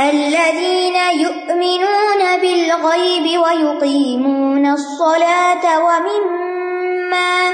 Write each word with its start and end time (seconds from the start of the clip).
الذين 0.00 0.96
يؤمنون 1.20 2.20
بالغيب 2.42 3.40
ويقيمون 3.40 4.66
الصلاة 4.66 5.64
ومما 5.76 7.50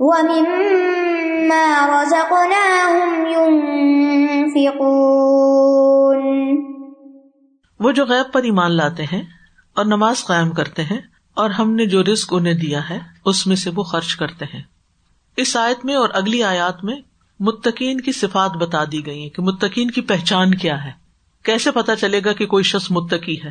ومما 0.00 1.86
رزقناهم 1.86 3.26
ينفقون 3.26 4.72
وہ 7.80 7.90
جو 7.90 8.04
غیب 8.04 8.32
پر 8.32 8.42
ایمان 8.42 8.72
لاتے 8.72 9.02
ہیں 9.02 9.22
اور 9.76 9.84
نماز 9.84 10.24
قائم 10.24 10.50
کرتے 10.50 10.82
ہیں 10.82 11.00
اور 11.34 11.50
ہم 11.50 11.74
نے 11.74 11.86
جو 11.86 12.02
رسک 12.02 12.34
انہیں 12.34 12.54
دیا 12.54 12.90
ہے، 12.90 12.98
اس 13.24 13.46
میں 13.46 13.56
سے 13.56 13.70
وہ 13.74 13.82
خرچ 13.82 14.16
کرتے 14.16 14.44
ہیں۔ 14.44 14.62
اس 15.36 15.56
آیت 15.56 15.84
میں 15.84 15.94
اور 15.94 16.08
اگلی 16.14 16.42
آیات 16.42 16.84
میں 16.84 16.96
متقین 17.40 18.00
کی 18.00 18.12
صفات 18.12 18.50
بتا 18.50 18.84
دی 18.84 19.06
گئی 19.06 19.28
کہ 19.28 19.42
متقین 19.42 19.90
کی 19.90 20.00
پہچان 20.00 20.54
کیا 20.54 20.84
ہے۔ 20.84 21.01
کیسے 21.42 21.70
پتا 21.70 21.96
چلے 21.96 22.20
گا 22.24 22.32
کہ 22.32 22.46
کوئی 22.46 22.64
شخص 22.64 22.90
متقی 22.90 23.42
ہے؟ 23.44 23.50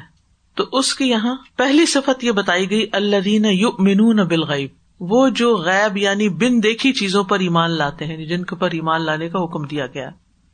تو 0.55 0.65
اس 0.71 0.95
کی 0.95 1.09
یہاں 1.09 1.35
پہلی 1.55 1.85
صفت 1.85 2.23
یہ 2.23 2.31
بتائی 2.31 2.69
گئی 2.69 2.87
اللہ 2.91 3.19
دینا 3.25 3.47
یو 3.49 3.71
مینون 3.79 4.15
بالغیب۔ 4.15 4.69
وہ 4.99 5.29
جو 5.29 5.57
غیب 5.57 5.97
یعنی 5.97 6.29
بن 6.29 6.63
دیکھی 6.63 6.93
چیزوں 6.93 7.23
پر 7.23 7.39
ایمان 7.39 7.71
لاتے 7.71 8.05
ہیں 8.05 8.13
یعنی 8.13 8.25
جن 8.25 8.45
کے 8.45 8.55
پر 8.55 8.71
ایمان 8.71 9.01
لانے 9.01 9.29
کا 9.29 9.43
حکم 9.43 9.65
دیا 9.65 9.85
گیا۔ 9.85 10.09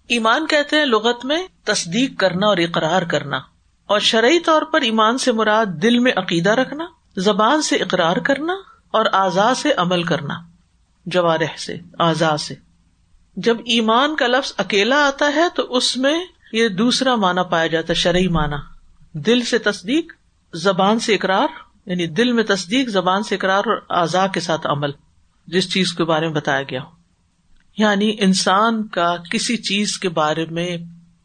ایمان 0.08 0.48
کہتے 0.48 0.76
ہیں 0.76 0.86
لغت 0.86 1.26
میں 1.26 1.48
تصدیق 1.64 2.20
کرنا 2.20 2.48
اور 2.48 2.58
اقرار 2.58 3.02
کرنا۔ 3.02 3.38
اور 3.86 4.00
شرعی 4.00 4.40
طور 4.40 4.62
پر 4.62 4.82
ایمان 4.82 5.18
سے 5.18 5.32
مراد 5.32 5.66
دل 5.66 6.00
میں 6.00 6.12
عقیدہ 6.16 6.50
رکھنا، 6.50 6.86
زبان 7.18 7.62
سے 7.62 7.76
اقرار 7.76 8.18
کرنا 8.18 8.54
اور 8.92 9.06
آزاد 9.12 9.56
سے 9.56 9.70
عمل 9.78 10.04
کرنا۔ 10.04 10.34
جوارح 11.06 11.58
سے 11.58 11.78
آزاد 12.00 12.38
سے۔ 12.38 12.56
جب 13.36 13.58
ایمان 13.66 14.16
کا 14.16 14.28
لفظ 14.28 14.54
اکیلا 14.58 15.08
آتا 15.08 15.32
ہے 15.36 15.44
تو 15.56 15.76
اس 15.76 15.98
میں 15.98 16.26
یہ 16.54 16.68
دوسرا 16.68 17.16
مانا 17.16 17.44
پایا 17.44 17.68
جاتا 17.68 17.88
ہے، 17.90 17.94
شرعی 17.94 18.28
مانا 18.28 18.58
دل 19.14 19.42
سے 19.42 19.58
تصدیق، 19.58 20.14
زبان 20.54 21.00
سے 21.00 21.16
اقرار 21.16 21.48
یعنی 21.86 22.08
دل 22.08 22.32
میں 22.32 22.44
تصدیق، 22.44 22.90
زبان 22.90 23.24
سے 23.24 23.36
اقرار 23.36 23.64
اور 23.66 23.78
آزا 23.90 24.28
کے 24.28 24.40
ساتھ 24.40 24.68
عمل، 24.68 24.92
جس 25.48 25.74
چیز 25.74 25.94
کے 25.94 26.04
بارے 26.04 26.26
میں 26.26 26.36
بتایا 26.36 26.62
گیا۔ 26.62 26.84
ہو 26.84 26.90
یعنی 27.78 28.16
انسان 28.20 28.88
کا 28.88 29.16
کسی 29.32 29.58
چیز 29.58 29.98
کے 29.98 30.10
بارے 30.10 30.46
میں 30.46 30.78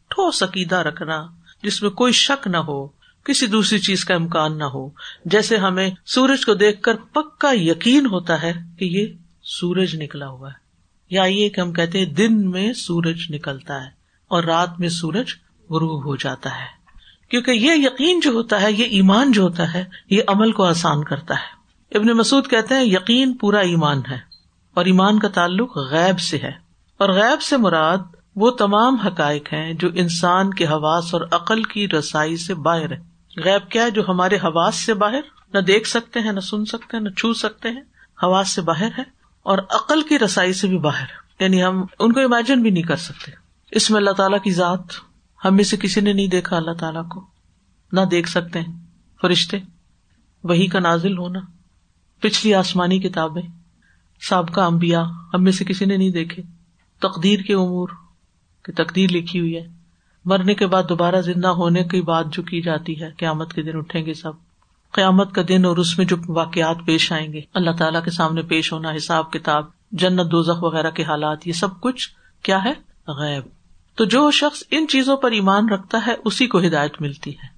ٹھوس 0.08 0.42
عقیدہ 0.42 0.76
رکھنا، 0.76 1.26
جس 1.62 1.82
میں 1.82 1.90
کوئی 1.90 2.12
شک 2.12 2.46
نہ 2.46 2.56
ہو، 2.56 2.86
کسی 3.24 3.46
دوسری 3.46 3.78
چیز 3.78 4.04
کا 4.04 4.14
امکان 4.14 4.58
نہ 4.58 4.64
ہو۔ 4.64 4.88
جیسے 5.24 5.56
ہمیں 5.56 5.90
سورج 6.06 6.46
کو 6.46 6.54
دیکھ 6.54 6.82
کر 6.82 6.94
پکا 6.94 7.50
یقین 7.52 8.06
ہوتا 8.06 8.42
ہے 8.42 8.52
کہ 8.78 8.84
یہ 8.84 9.06
سورج 9.42 10.02
نکلا 10.02 10.28
ہوا 10.28 10.48
ہے، 10.48 10.60
یا 11.10 11.24
یہ 11.24 11.48
کہ 11.48 11.60
ہم 11.60 11.72
کہتے 11.72 11.98
ہیں 11.98 12.06
دن 12.06 12.50
میں 12.50 12.72
سورج 12.72 13.20
نکلتا 13.30 13.84
ہے۔ 13.84 14.01
اور 14.32 14.42
رات 14.42 14.80
میں 14.80 14.88
سورج 14.88 15.26
غروب 15.70 16.04
ہو 16.04 16.16
جاتا 16.16 16.50
ہے۔ 16.50 16.82
کیونکہ 17.30 17.50
یہ 17.50 17.70
یقین 17.74 18.20
جو 18.20 18.30
ہوتا 18.30 18.62
ہے، 18.62 18.72
یہ 18.72 18.84
ایمان 18.84 19.32
جو 19.32 19.42
ہوتا 19.42 19.74
ہے، 19.74 19.84
یہ 20.10 20.22
عمل 20.28 20.52
کو 20.52 20.64
آسان 20.64 21.04
کرتا 21.04 21.34
ہے۔ 21.34 21.62
ابن 21.98 22.06
مسعود 22.06 22.46
کہتے 22.46 22.74
ہیں، 22.74 22.84
یقین 22.84 23.36
پورا 23.36 23.58
ایمان 23.58 24.00
ہے 24.10 24.18
اور 24.74 24.84
ایمان 24.84 25.18
کا 25.18 25.28
تعلق 25.28 25.76
غیب 25.76 26.20
سے 26.20 26.38
ہے۔ 26.38 26.52
اور 26.96 27.08
غیب 27.08 27.42
سے 27.42 27.56
مراد 27.56 27.98
وہ 28.36 28.50
تمام 28.50 28.96
حقائق 28.96 29.52
ہیں 29.52 29.72
جو 29.72 29.88
انسان 29.94 30.54
کے 30.54 30.66
حواس 30.66 31.14
اور 31.14 31.22
عقل 31.30 31.62
کی 31.62 31.88
رسائی 31.88 32.36
سے 32.36 32.54
باہر 32.54 32.92
ہے 32.92 32.98
غیب 33.36 33.70
کیا 33.70 33.84
ہے 33.84 33.90
جو 33.90 34.02
ہمارے 34.08 34.36
حواس 34.36 34.74
سے 34.74 34.94
باہر؟ 34.94 35.20
نہ 35.54 35.58
دیکھ 35.58 35.88
سکتے 35.88 36.20
ہیں، 36.20 36.32
نہ 36.32 36.40
سن 36.40 36.64
سکتے 36.64 36.96
ہیں، 36.96 37.04
نہ 37.04 37.08
چھو 37.08 37.34
سکتے 37.34 37.68
ہیں۔ 37.68 37.80
حواس 38.22 38.48
سے 38.48 38.60
باہر 38.60 38.88
ہے 38.98 39.02
اور 39.42 39.58
عقل 39.58 40.02
کی 40.02 40.18
رسائی 40.18 40.52
سے 40.52 40.66
بھی 40.66 40.78
باہر 40.78 41.04
یعنی 41.40 41.64
ہم 41.64 41.84
ان 41.98 42.12
کو 42.12 42.20
امیجن 42.20 42.62
بھی 42.62 42.70
نہیں 42.70 42.82
کر 42.82 42.96
سکتے۔ 42.96 43.41
اس 43.72 43.90
میں 43.90 43.98
اللہ 43.98 44.10
تعالیٰ 44.10 44.42
کی 44.42 44.50
ذات 44.50 44.80
ہم 45.44 45.56
میں 45.56 45.64
سے 45.64 45.76
کسی 45.76 46.00
نے 46.00 46.12
نہیں 46.12 46.26
دیکھا 46.26 46.56
اللہ 46.56 46.72
تعالیٰ 46.72 47.08
کو، 47.08 47.26
نہ 47.92 48.00
دیکھ 48.00 48.28
سکتے 48.28 48.60
ہیں۔ 48.60 48.80
فرشتے، 49.20 49.58
وہی 50.44 50.66
کا 50.66 50.80
نازل 50.80 51.18
ہونا۔ 51.18 51.40
پچھلی 52.20 52.54
آسمانی 52.54 52.98
کتابیں، 52.98 53.42
سابقہ 54.28 54.60
امبیا 54.60 55.04
ہم 55.34 55.44
میں 55.44 55.52
سے 55.52 55.64
کسی 55.64 55.84
نے 55.84 55.96
نہیں 55.96 56.10
دیکھے۔ 56.10 56.42
تقدیر 57.00 57.40
کے 57.40 57.54
امور 57.54 57.88
کی 58.64 58.72
تقدیر 58.72 59.10
لکھی 59.10 59.40
ہوئی 59.40 59.56
ہے۔ 59.56 59.68
مرنے 60.24 60.54
کے 60.54 60.66
بعد 60.66 60.82
دوبارہ 60.88 61.20
زندہ 61.20 61.48
ہونے 61.48 61.84
کی 61.84 62.02
بات 62.02 62.26
جو 62.32 62.42
کی 62.42 62.62
جاتی 62.62 63.00
ہے، 63.00 63.10
قیامت 63.10 63.52
کے 63.52 63.62
دن 63.62 63.76
اٹھیں 63.76 64.06
گے 64.06 64.14
سب۔ 64.14 64.32
قیامت 64.92 65.34
کا 65.34 65.42
دن 65.48 65.64
اور 65.64 65.76
اس 65.76 65.98
میں 65.98 66.06
جو 66.06 66.16
واقعات 66.28 66.76
پیش 66.86 67.12
آئیں 67.12 67.32
گے، 67.32 67.40
اللہ 67.54 67.70
تعالیٰ 67.70 68.04
کے 68.04 68.10
سامنے 68.10 68.42
پیش 68.42 68.72
ہونا، 68.72 68.90
حساب 68.96 69.32
کتاب، 69.32 69.64
جنت، 69.92 70.32
دوزخ 70.32 70.62
وغیرہ 70.62 70.90
کے 70.90 71.02
حالات، 71.02 71.46
یہ 71.46 71.52
سب 71.52 71.80
کچھ 71.80 72.08
کیا 72.42 72.64
ہے؟ 72.64 72.72
غیب۔ 73.08 73.61
تو 73.98 74.04
جو 74.04 74.30
شخص 74.30 74.62
ان 74.70 74.86
چیزوں 74.88 75.16
پر 75.16 75.30
ایمان 75.30 75.68
رکھتا 75.68 75.98
ہے، 76.06 76.14
اسی 76.24 76.46
کو 76.46 76.58
ہدایت 76.58 77.00
ملتی 77.00 77.30
ہے۔ 77.32 77.50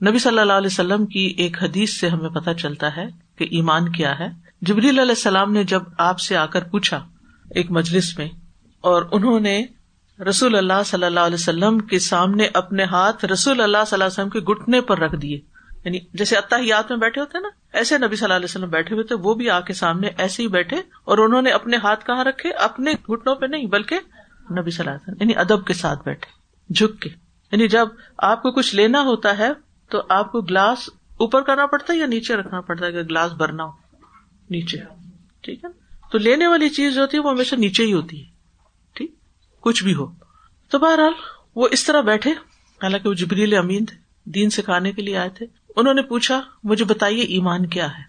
نبی 0.00 0.18
صلی 0.18 0.38
اللہ 0.38 0.52
علیہ 0.52 0.66
وسلم 0.66 1.06
کی 1.06 1.24
ایک 1.38 1.62
حدیث 1.62 1.98
سے 2.00 2.08
ہمیں 2.08 2.28
پتہ 2.30 2.50
چلتا 2.58 2.96
ہے 2.96 3.06
کہ 3.38 3.46
ایمان 3.50 3.90
کیا 3.92 4.18
ہے۔ 4.18 4.28
جبریل 4.60 4.98
علیہ 4.98 5.10
السلام 5.10 5.52
نے 5.52 5.64
جب 5.64 5.82
آپ 5.98 6.20
سے 6.20 6.36
آ 6.36 6.46
کر 6.46 6.64
پوچھا 6.64 6.98
ایک 7.50 7.70
مجلس 7.70 8.16
میں، 8.18 8.28
اور 8.84 9.02
انہوں 9.12 9.40
نے 9.40 9.62
رسول 10.18 10.56
اللہ 10.56 10.82
صلی 10.86 11.04
اللہ 11.04 11.20
علیہ 11.20 11.34
وسلم 11.34 11.78
کے 11.78 11.98
سامنے 11.98 12.46
اپنے 12.54 12.84
ہاتھ 12.84 13.24
رسول 13.24 13.60
اللہ 13.60 13.84
صلی 13.86 13.94
اللہ 13.94 14.04
علیہ 14.04 14.12
وسلم 14.12 14.30
کے 14.30 14.40
گٹنے 14.52 14.80
پر 14.80 14.98
رکھ 14.98 15.14
دیے۔ 15.16 15.38
یعنی 15.84 15.98
جیسے 16.14 16.36
اتحیات 16.36 16.90
میں 16.90 16.98
بیٹھے 16.98 17.20
ہوتے 17.20 17.40
نا، 17.40 17.48
ایسے 17.72 17.98
نبی 17.98 18.16
صلی 18.16 18.24
اللہ 18.24 18.34
علیہ 18.34 18.44
وسلم 18.44 18.70
بیٹھے 18.70 18.94
ہوئے 18.94 19.04
تھے، 19.04 19.16
وہ 19.16 19.34
بھی 19.34 19.50
آ 19.50 19.60
کے 19.60 19.72
سامنے 19.72 20.08
ایسے 20.18 20.42
ہی 20.42 20.48
بیٹھے، 20.48 20.76
اور 21.04 21.18
انہوں 21.18 21.42
نے 21.42 21.50
اپنے 21.50 21.76
ہاتھ 21.76 22.04
کہاں 22.04 22.24
رکھے؟ 22.24 22.50
اپنے 22.60 22.92
گٹنوں 23.10 23.34
پہ 23.34 23.46
نہیں، 23.46 23.66
بلکہ 23.66 23.98
نبی 24.58 24.70
صلی 24.70 24.86
اللہ 24.86 24.96
علیہ 24.96 25.12
وسلم 25.12 25.16
یعنی 25.20 25.40
ادب 25.40 25.66
کے 25.66 25.74
ساتھ 25.74 26.04
بیٹھے، 26.04 26.32
جھک 26.72 27.02
کے۔ 27.02 27.10
یعنی 27.52 27.68
جب 27.68 27.88
آپ 28.18 28.42
کو 28.42 28.52
کچھ 28.52 28.74
لینا 28.74 29.00
ہوتا 29.00 29.38
ہے، 29.38 29.48
تو 29.88 30.02
آپ 30.08 30.32
کو 30.32 30.40
گلاس 30.40 30.90
اوپر 31.16 31.42
کرنا 31.42 31.66
پڑتا 31.66 31.92
ہے 31.92 31.98
یا 31.98 32.06
نیچے 32.06 32.36
رکھنا 32.36 32.60
پڑتا 32.60 32.86
ہے؟ 32.86 32.92
کہ 32.92 33.02
گلاس 33.02 33.32
بھرنا 33.32 33.64
ہو، 33.64 33.70
نیچے۔ 34.50 34.78
ٹھیک 35.40 35.64
ہے؟ 35.64 35.68
تو 36.12 36.18
لینے 36.18 36.46
والی 36.46 36.68
چیز 36.68 36.94
جو 36.94 37.02
ہوتی 37.02 37.16
ہے، 37.16 37.22
وہ 37.22 37.30
ہمیشہ 37.30 37.54
نیچے 37.54 37.82
ہی 37.82 37.92
ہوتی 37.92 38.20
ہے۔ 38.20 38.30
ٹھیک؟ 38.92 39.14
کچھ 39.60 39.84
بھی 39.84 39.94
ہو۔ 39.94 40.06
تو 40.70 40.78
بہرحال، 40.78 41.12
وہ 41.54 41.68
اس 41.70 41.84
طرح 41.84 42.00
بیٹھے۔ 42.00 42.30
حالانکہ 42.82 43.08
وہ 43.08 43.14
جبریل 43.14 43.56
امین 43.56 43.84
تھے، 43.84 43.96
دین 44.30 44.50
سکھانے 44.50 44.92
کے 44.92 45.02
لیے 45.02 45.16
آئے 45.16 45.28
تھے۔ 45.28 45.46
انہوں 45.76 45.94
نے 45.94 46.02
پوچھا، 46.02 46.40
مجھے 46.64 46.84
بتائیے 46.84 47.22
ایمان 47.22 47.66
کیا 47.66 47.86
ہے؟ 47.86 48.02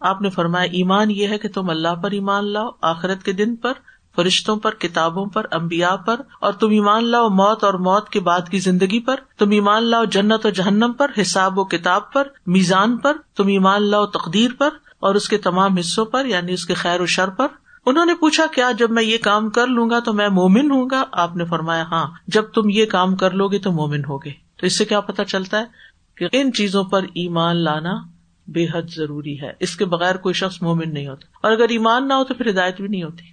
آپ 0.00 0.22
نے 0.22 0.30
فرمایا، 0.30 0.70
ایمان 0.72 1.10
یہ 1.10 1.28
ہے 1.28 1.38
کہ 1.38 1.48
تم 1.48 1.70
اللہ 1.70 1.94
پر 1.94 2.10
ایمان 2.10 2.52
لاؤ، 2.52 2.70
آخرت 2.82 3.22
کے 3.22 3.32
دن 3.32 3.56
پر 3.56 3.72
فرشتوں 4.16 4.56
پر، 4.56 4.74
کتابوں 4.74 5.26
پر 5.26 5.46
امبیا 5.50 5.96
پر، 5.96 6.20
اور 6.40 6.52
تم 6.52 6.70
ایمان 6.70 7.04
لاؤ 7.04 7.28
موت 7.28 7.64
اور 7.64 7.74
موت 7.74 8.08
کے 8.08 8.20
بعد 8.20 8.48
کی 8.50 8.58
زندگی 8.58 9.00
پر، 9.00 9.16
تم 9.38 9.50
ایمان 9.50 9.82
لاؤ 9.82 10.04
جنت 10.04 10.46
و 10.46 10.50
جہنم 10.50 10.92
پر، 10.92 11.10
حساب 11.20 11.58
و 11.58 11.64
کتاب 11.64 12.12
پر، 12.12 12.28
میزان 12.46 12.96
پر، 12.96 13.16
تم 13.36 13.46
ایمان 13.46 13.82
لاؤ 13.82 14.06
تقدیر 14.06 14.50
پر، 14.58 14.68
اور 15.00 15.14
اس 15.14 15.28
کے 15.28 15.38
تمام 15.38 15.78
حصوں 15.78 16.04
پر 16.04 16.26
یعنی 16.26 16.52
اس 16.52 16.66
کے 16.66 16.74
خیر 16.74 17.00
و 17.00 17.06
شر 17.06 17.28
پر۔ 17.28 17.46
انہوں 17.86 18.06
نے 18.06 18.14
پوچھا، 18.14 18.46
کیا 18.46 18.70
جب 18.78 18.90
میں 18.90 19.02
یہ 19.02 19.18
کام 19.18 19.50
کر 19.50 19.66
لوں 19.66 19.90
گا 19.90 20.00
تو 20.00 20.12
میں 20.12 20.28
مومن 20.28 20.70
ہوں 20.70 20.88
گا؟ 20.90 21.04
آپ 21.12 21.36
نے 21.36 21.44
فرمایا 21.44 21.82
ہاں 21.82 22.10
جب 22.26 22.42
تم 22.42 22.62
یہ 22.68 22.86
کام 22.86 23.16
کر 23.16 23.30
لو 23.30 23.48
گے 23.48 23.58
تو 23.58 23.72
مومن 23.72 24.04
ہوگے۔ 24.04 24.30
تو 24.56 24.66
اس 24.66 24.78
سے 24.78 24.84
کیا 24.84 25.00
پتا 25.00 25.24
چلتا 25.24 25.58
ہے 25.58 25.64
کہ 26.16 26.26
ان 26.32 26.52
چیزوں 26.52 26.84
پر 26.84 27.02
ایمان 27.02 27.56
لانا 27.56 27.94
بے 28.46 28.64
حد 28.64 28.82
ضروری 28.96 29.40
ہے۔ 29.40 29.52
اس 29.60 29.76
کے 29.76 29.84
بغیر 29.84 30.14
کوئی 30.14 30.32
شخص 30.32 30.62
مومن 30.62 30.94
نہیں 30.94 31.08
ہوتا۔ 31.08 31.26
اور 31.42 31.52
اگر 31.52 31.68
ایمان 31.68 32.08
نہ 32.08 32.12
ہو 32.12 32.24
تو 32.24 32.34
پھر 32.34 32.50
ہدایت 32.50 32.76
بھی 32.76 32.88
نہیں 32.88 33.02
ہوتی۔ 33.02 33.31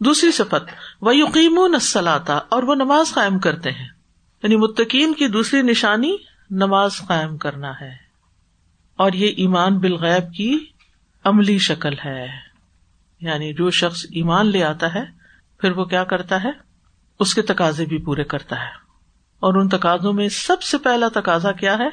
دوسری 0.00 0.32
صفت 0.32 0.70
وہ 1.00 1.16
یقین 1.16 1.58
و 1.58 1.68
نسلاتا 1.68 2.38
اور 2.48 2.62
وہ 2.62 2.74
نماز 2.74 3.14
قائم 3.14 3.38
کرتے 3.38 3.70
ہیں۔ 3.70 3.88
یعنی 4.42 4.56
متقین 4.56 5.14
کی 5.14 5.28
دوسری 5.28 5.62
نشانی 5.62 6.16
نماز 6.50 6.96
قائم 6.96 7.36
کرنا 7.36 7.80
ہے۔ 7.80 7.96
اور 8.96 9.12
یہ 9.12 9.26
ایمان 9.26 9.78
بالغیب 9.78 10.34
کی 10.34 10.66
عملی 11.24 11.58
شکل 11.58 11.92
ہے۔ 12.04 12.26
یعنی 13.20 13.54
جو 13.54 13.70
شخص 13.70 14.06
ایمان 14.10 14.46
لے 14.46 14.64
آتا 14.64 14.94
ہے، 14.94 15.04
پھر 15.58 15.70
وہ 15.70 15.84
کیا 15.84 16.04
کرتا 16.04 16.44
ہے؟ 16.44 16.50
اس 17.18 17.34
کے 17.34 17.42
تقاضے 17.42 17.84
بھی 17.84 17.98
پورے 17.98 18.24
کرتا 18.24 18.60
ہے۔ 18.60 18.70
اور 19.40 19.54
ان 19.54 19.68
تقاضوں 19.68 20.12
میں 20.12 20.28
سب 20.28 20.62
سے 20.62 20.78
پہلا 20.78 21.08
تقاضا 21.08 21.52
کیا 21.52 21.78
ہے؟ 21.78 21.88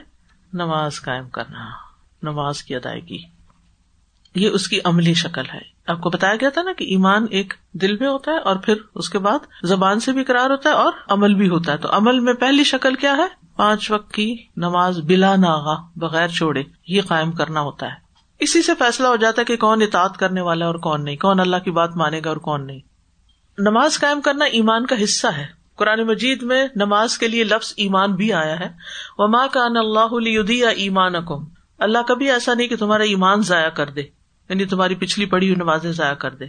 نماز 0.53 1.01
قائم 1.01 1.29
کرنا، 1.29 1.69
نماز 2.23 2.63
کی 2.63 2.75
ادائیگی۔ 2.75 3.19
یہ 4.35 4.49
اس 4.49 4.67
کی 4.67 4.79
عملی 4.83 5.13
شکل 5.13 5.49
ہے۔ 5.53 5.76
آپ 5.87 6.01
کو 6.01 6.09
بتایا 6.09 6.35
گیا 6.35 6.49
تھا 6.49 6.61
نا 6.61 6.73
کہ 6.73 6.83
ایمان 6.83 7.25
ایک 7.29 7.53
دل 7.73 7.97
میں 7.97 8.07
ہوتا 8.07 8.31
ہے 8.31 8.37
اور 8.37 8.55
پھر 8.55 8.75
اس 8.95 9.09
کے 9.09 9.19
بعد 9.19 9.39
زبان 9.63 9.99
سے 9.99 10.11
بھی 10.11 10.23
کرار 10.23 10.49
ہوتا 10.49 10.69
ہے 10.69 10.73
اور 10.73 10.91
عمل 11.07 11.33
بھی 11.33 11.49
ہوتا 11.49 11.71
ہے۔ 11.71 11.77
تو 11.77 11.89
عمل 11.91 12.19
میں 12.19 12.33
پہلی 12.33 12.63
شکل 12.63 12.95
کیا 12.95 13.17
ہے؟ 13.17 13.47
پانچ 13.55 13.91
وقت 13.91 14.11
کی 14.11 14.35
نماز 14.57 14.99
بلا 14.99 15.35
ناغا 15.35 15.75
بغیر 15.95 16.27
چھوڑے، 16.27 16.63
یہ 16.87 17.01
قائم 17.07 17.31
کرنا 17.31 17.61
ہوتا 17.61 17.85
ہے۔ 17.85 17.95
اسی 18.39 18.61
سے 18.61 18.71
فیصلہ 18.79 19.07
ہو 19.07 19.15
جاتا 19.15 19.39
ہے 19.39 19.45
کہ 19.45 19.57
کون 19.57 19.81
اطاعت 19.81 20.17
کرنے 20.17 20.41
والا 20.41 20.65
ہے 20.65 20.67
اور 20.67 20.75
کون 20.75 21.03
نہیں، 21.03 21.15
کون 21.15 21.39
اللہ 21.39 21.57
کی 21.57 21.71
بات 21.71 21.89
مانے 21.95 22.21
گا 22.25 22.29
اور 22.29 22.37
کون 22.37 22.67
نہیں۔ 22.67 22.79
نماز 23.57 23.99
قائم 23.99 24.21
کرنا 24.21 24.45
ایمان 24.45 24.85
کا 24.85 25.03
حصہ 25.03 25.27
ہے۔ 25.27 25.45
قرآن 25.75 26.07
مجید 26.07 26.43
میں 26.43 26.67
نماز 26.75 27.17
کے 27.17 27.27
لیے 27.27 27.43
لفظ 27.43 27.73
ایمان 27.77 28.15
بھی 28.15 28.33
آیا 28.33 28.59
ہے۔ 28.59 28.69
وہ 29.17 29.27
ماں 29.27 29.47
کا 29.51 29.65
اللہ 29.65 30.65
ایمان 30.75 31.15
اکم 31.15 31.43
اللہ 31.79 31.97
کبھی 32.07 32.31
ایسا 32.31 32.53
نہیں 32.53 32.67
کہ 32.67 32.75
تمہارا 32.75 33.03
ایمان 33.03 33.41
ضائع 33.41 33.69
کر 33.69 33.89
دے۔ 33.89 34.16
یعنی 34.49 34.65
تمہاری 34.65 34.95
پچھلی 34.95 35.25
پڑی 35.25 35.45
ہوئی 35.45 35.55
نمازیں 35.55 35.91
ضائع 35.91 36.13
کر 36.13 36.35
دے۔ 36.35 36.45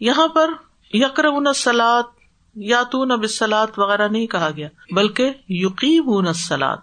یہاں 0.00 0.28
پر 0.28 0.50
یکرم 0.92 1.52
سلاد 1.52 2.02
یا 2.54 2.82
تو 2.82 3.04
نہ 3.04 3.12
وغیرہ 3.78 4.08
نہیں 4.08 4.26
کہا 4.26 4.50
گیا، 4.56 4.68
بلکہ 4.90 5.30
یقین 5.48 6.32
سلاد 6.32 6.76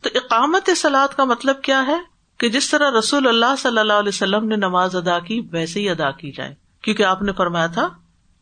تو 0.00 0.10
اقامت 0.14 0.70
سلاد 0.76 1.14
کا 1.16 1.24
مطلب 1.24 1.62
کیا 1.62 1.86
ہے؟ 1.86 1.98
کہ 2.38 2.48
جس 2.48 2.70
طرح 2.70 2.90
رسول 2.98 3.28
اللہ 3.28 3.56
صلی 3.58 3.78
اللہ 3.78 3.92
علیہ 3.92 4.08
وسلم 4.08 4.48
نے 4.48 4.56
نماز 4.56 4.96
ادا 4.96 5.18
کی، 5.18 5.40
ویسے 5.52 5.80
ہی 5.80 5.90
ادا 5.90 6.10
کی 6.10 6.32
جائے۔ 6.32 6.54
کیونکہ 6.82 7.02
آپ 7.02 7.22
نے 7.22 7.32
فرمایا 7.32 7.66
تھا، 7.66 7.88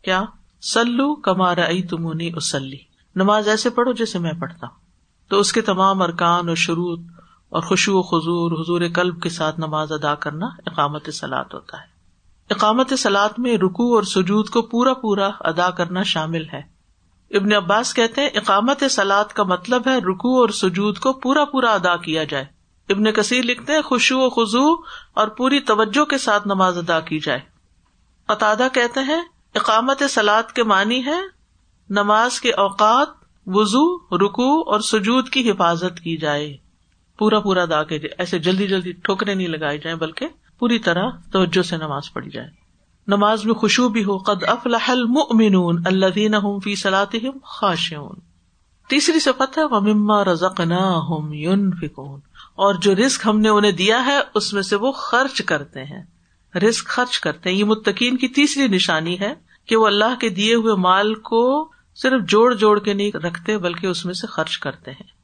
کیا؟ 0.03 0.23
سلو 0.63 1.15
کمار 1.15 1.57
تمونی 1.91 2.31
اسلی 2.37 2.79
نماز 3.17 3.49
ایسے 3.49 3.71
پڑھو 3.71 3.93
جیسے 3.93 4.19
میں 4.19 4.33
پڑھتا 4.41 4.67
ہوں۔ 4.67 4.75
تو 5.29 5.39
اس 5.39 5.53
کے 5.53 5.61
تمام 5.61 6.03
ارکان 6.03 6.49
اور 6.49 6.57
شروع 6.57 6.97
اور 7.49 7.63
خوشو 7.63 7.99
و 7.99 8.03
خزور 8.03 8.53
حضور 8.53 8.81
قلب 8.95 9.23
کے 9.23 9.29
ساتھ 9.29 9.61
نماز 9.61 9.93
ادا 9.93 10.15
کرنا 10.15 10.47
اقامت 10.47 11.11
سلاد 11.15 11.45
ہوتا 11.55 11.77
ہے۔ 11.77 11.97
اقامت 12.51 12.93
سلاد 12.99 13.29
میں 13.39 13.59
رکو 13.59 13.95
اور 13.95 14.03
سجود 14.03 14.49
کو 14.49 14.63
پورا 14.63 14.95
پورا 14.95 15.31
ادا 15.41 15.71
کرنا 15.71 16.03
شامل 16.03 16.49
ہے۔ 16.49 16.77
ابن 17.31 17.53
عباس 17.53 17.95
کہتے 17.95 18.21
ہیں، 18.21 18.29
اقامت 18.29 18.85
سلاد 18.91 19.25
کا 19.25 19.43
مطلب 19.43 19.83
ہے 19.87 19.99
رکو 19.99 20.41
اور 20.41 20.49
سجود 20.49 20.99
کو 20.99 21.13
پورا 21.13 21.45
پورا 21.45 21.75
ادا 21.75 21.97
کیا 21.97 22.25
جائے۔ 22.25 22.45
ابن 22.89 23.13
کثیر 23.13 23.43
لکھتے 23.43 23.73
ہیں 23.73 23.83
خوشو 23.83 24.19
و 24.19 24.31
خزو 24.31 24.75
اور 25.15 25.29
پوری 25.29 25.61
توجہ 25.61 26.05
کے 26.05 26.19
ساتھ 26.19 26.49
نماز 26.49 26.79
ادا 26.79 27.01
کی 27.01 27.19
جائے۔ 27.19 27.41
قطع 28.27 28.55
کہتے 28.73 29.01
ہیں، 29.01 29.23
اقامت 29.55 30.03
سلاد 30.11 30.43
کے 30.43 30.63
معنی 30.63 31.05
ہے 31.05 31.21
نماز 31.91 32.41
کے 32.41 32.53
اوقات 32.53 33.09
وزو 33.47 33.97
رکو 33.97 34.61
اور 34.61 34.81
سجود 34.81 35.29
کی 35.29 35.51
حفاظت 35.51 36.01
کی 36.01 36.17
جائے۔ 36.17 36.57
پورا 37.19 37.41
پورا 37.41 37.63
ادا 37.63 37.85
کے 37.85 37.97
ایسے 38.19 38.39
جلدی 38.39 38.67
جلدی 38.67 38.93
ٹھوکرے 38.93 39.35
نہیں 39.35 39.49
لگائی 39.49 39.79
جائیں، 39.79 39.99
بلکہ 39.99 40.29
پوری 40.59 40.79
طرح 40.79 41.11
توجہ 41.33 41.63
سے 41.63 41.77
نماز 41.77 42.13
پڑھی 42.13 42.31
جائے۔ 42.31 42.49
نماز 43.07 43.45
میں 43.45 43.55
خوشبو 43.55 43.89
بھی 43.89 44.05
ہو۔ 44.05 44.19
قد 44.19 44.45
افلح 44.45 44.91
المؤمنون 44.91 45.83
الذین 45.87 46.35
هم 46.35 46.59
فی 46.59 46.75
صلاتهم 46.75 47.39
خاشعون۔ 47.45 48.17
تیسری 48.89 49.21
صفت 49.21 49.59
ہے، 49.59 49.63
ومما 49.65 50.25
رزقناہم 50.25 51.33
ينفقون۔ 51.33 52.21
اور 52.55 52.75
جو 52.75 52.95
رزق 52.95 53.27
ہم 53.27 53.41
نے 53.41 53.49
انہیں 53.49 53.73
دیا 53.73 54.07
ہے، 54.07 54.19
اس 54.35 54.53
میں 54.53 54.63
سے 54.63 54.77
وہ 54.77 54.93
خرچ 54.93 55.43
کرتے 55.43 55.85
ہیں۔ 55.85 56.03
رزق 56.59 56.87
خرچ 56.87 57.21
کرتے 57.21 57.51
ہیں۔ 57.51 57.57
یہ 57.57 57.65
متقین 57.65 58.17
کی 58.17 58.29
تیسری 58.29 58.69
نشانی 58.69 59.21
ہے 59.21 59.35
کہ 59.67 59.77
وہ 59.77 59.87
اللہ 59.87 60.15
کے 60.21 60.29
دیے 60.29 60.55
ہوئے 60.55 60.75
مال 60.75 61.15
کو 61.15 61.71
صرف 61.95 62.23
جوڑ 62.29 62.55
جوڑ 62.55 62.79
کے 62.79 62.95
نہیں 62.95 63.17
رکھتے، 63.17 63.59
بلکہ 63.59 63.87
اس 63.87 64.07
میں 64.07 64.15
سے 64.15 64.27
خرچ 64.27 64.59
کرتے 64.59 64.91
ہیں۔ 64.91 65.17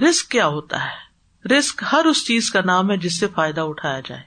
رسک 0.00 0.30
کیا 0.30 0.46
ہوتا 0.46 0.84
ہے؟ 0.84 1.09
رسک 1.44 1.84
ہر 1.92 2.04
اس 2.04 2.26
چیز 2.26 2.50
کا 2.50 2.60
نام 2.64 2.90
ہے 2.90 2.96
جس 2.96 3.20
سے 3.20 3.28
فائدہ 3.28 3.60
اٹھایا 3.60 4.00
جائے۔ 4.00 4.22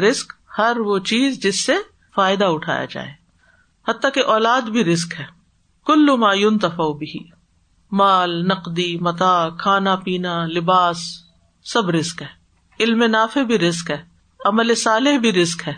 رسک 0.00 0.32
ہر 0.58 0.76
وہ 0.78 0.98
چیز 0.98 1.42
جس 1.42 1.64
سے 1.64 1.72
فائدہ 2.14 2.44
اٹھایا 2.44 2.84
جائے۔ 2.84 3.12
حتیٰ 3.88 4.12
کہ 4.12 4.24
اولاد 4.24 4.62
بھی 4.62 4.84
رسک 4.84 5.20
ہے۔ 5.20 5.24
کل 5.86 6.16
معیون 6.16 6.58
تفو 6.58 6.92
بھی 6.92 7.30
مال، 7.92 8.48
نقدی، 8.48 8.98
متا، 8.98 9.48
کھانا، 9.58 9.96
پینا، 9.96 10.46
لباس، 10.46 10.96
سب 11.64 11.90
رسک 11.90 12.22
ہے۔ 12.22 12.26
علم 12.80 13.02
نافع 13.02 13.42
بھی 13.42 13.58
رسک 13.58 13.90
ہے۔ 13.90 14.04
عمل 14.44 14.74
صالح 14.74 15.18
بھی 15.18 15.32
رسک 15.32 15.68
ہے۔ 15.68 15.74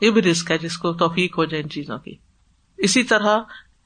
یہ 0.00 0.10
بھی 0.10 0.22
رسک 0.22 0.50
ہے 0.50 0.58
جس 0.58 0.78
کو 0.78 0.92
توفیق 0.92 1.38
ہو 1.38 1.44
جائے 1.44 1.62
ان 1.62 1.68
چیزوں 1.68 1.98
کی۔ 1.98 2.14
اسی 2.76 3.02
طرح 3.02 3.38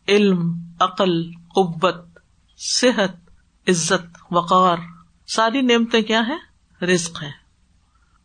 علم، 0.08 0.54
عقل 0.80 1.30
قبت 1.54 2.18
صحت، 2.58 3.30
عزت، 3.68 4.18
وقار۔ 4.30 4.76
ساری 5.30 5.60
نعمتیں 5.60 6.02
کیا 6.02 6.22
ہیں؟ 6.28 6.38
رزق 6.84 7.22
ہیں۔ 7.22 7.32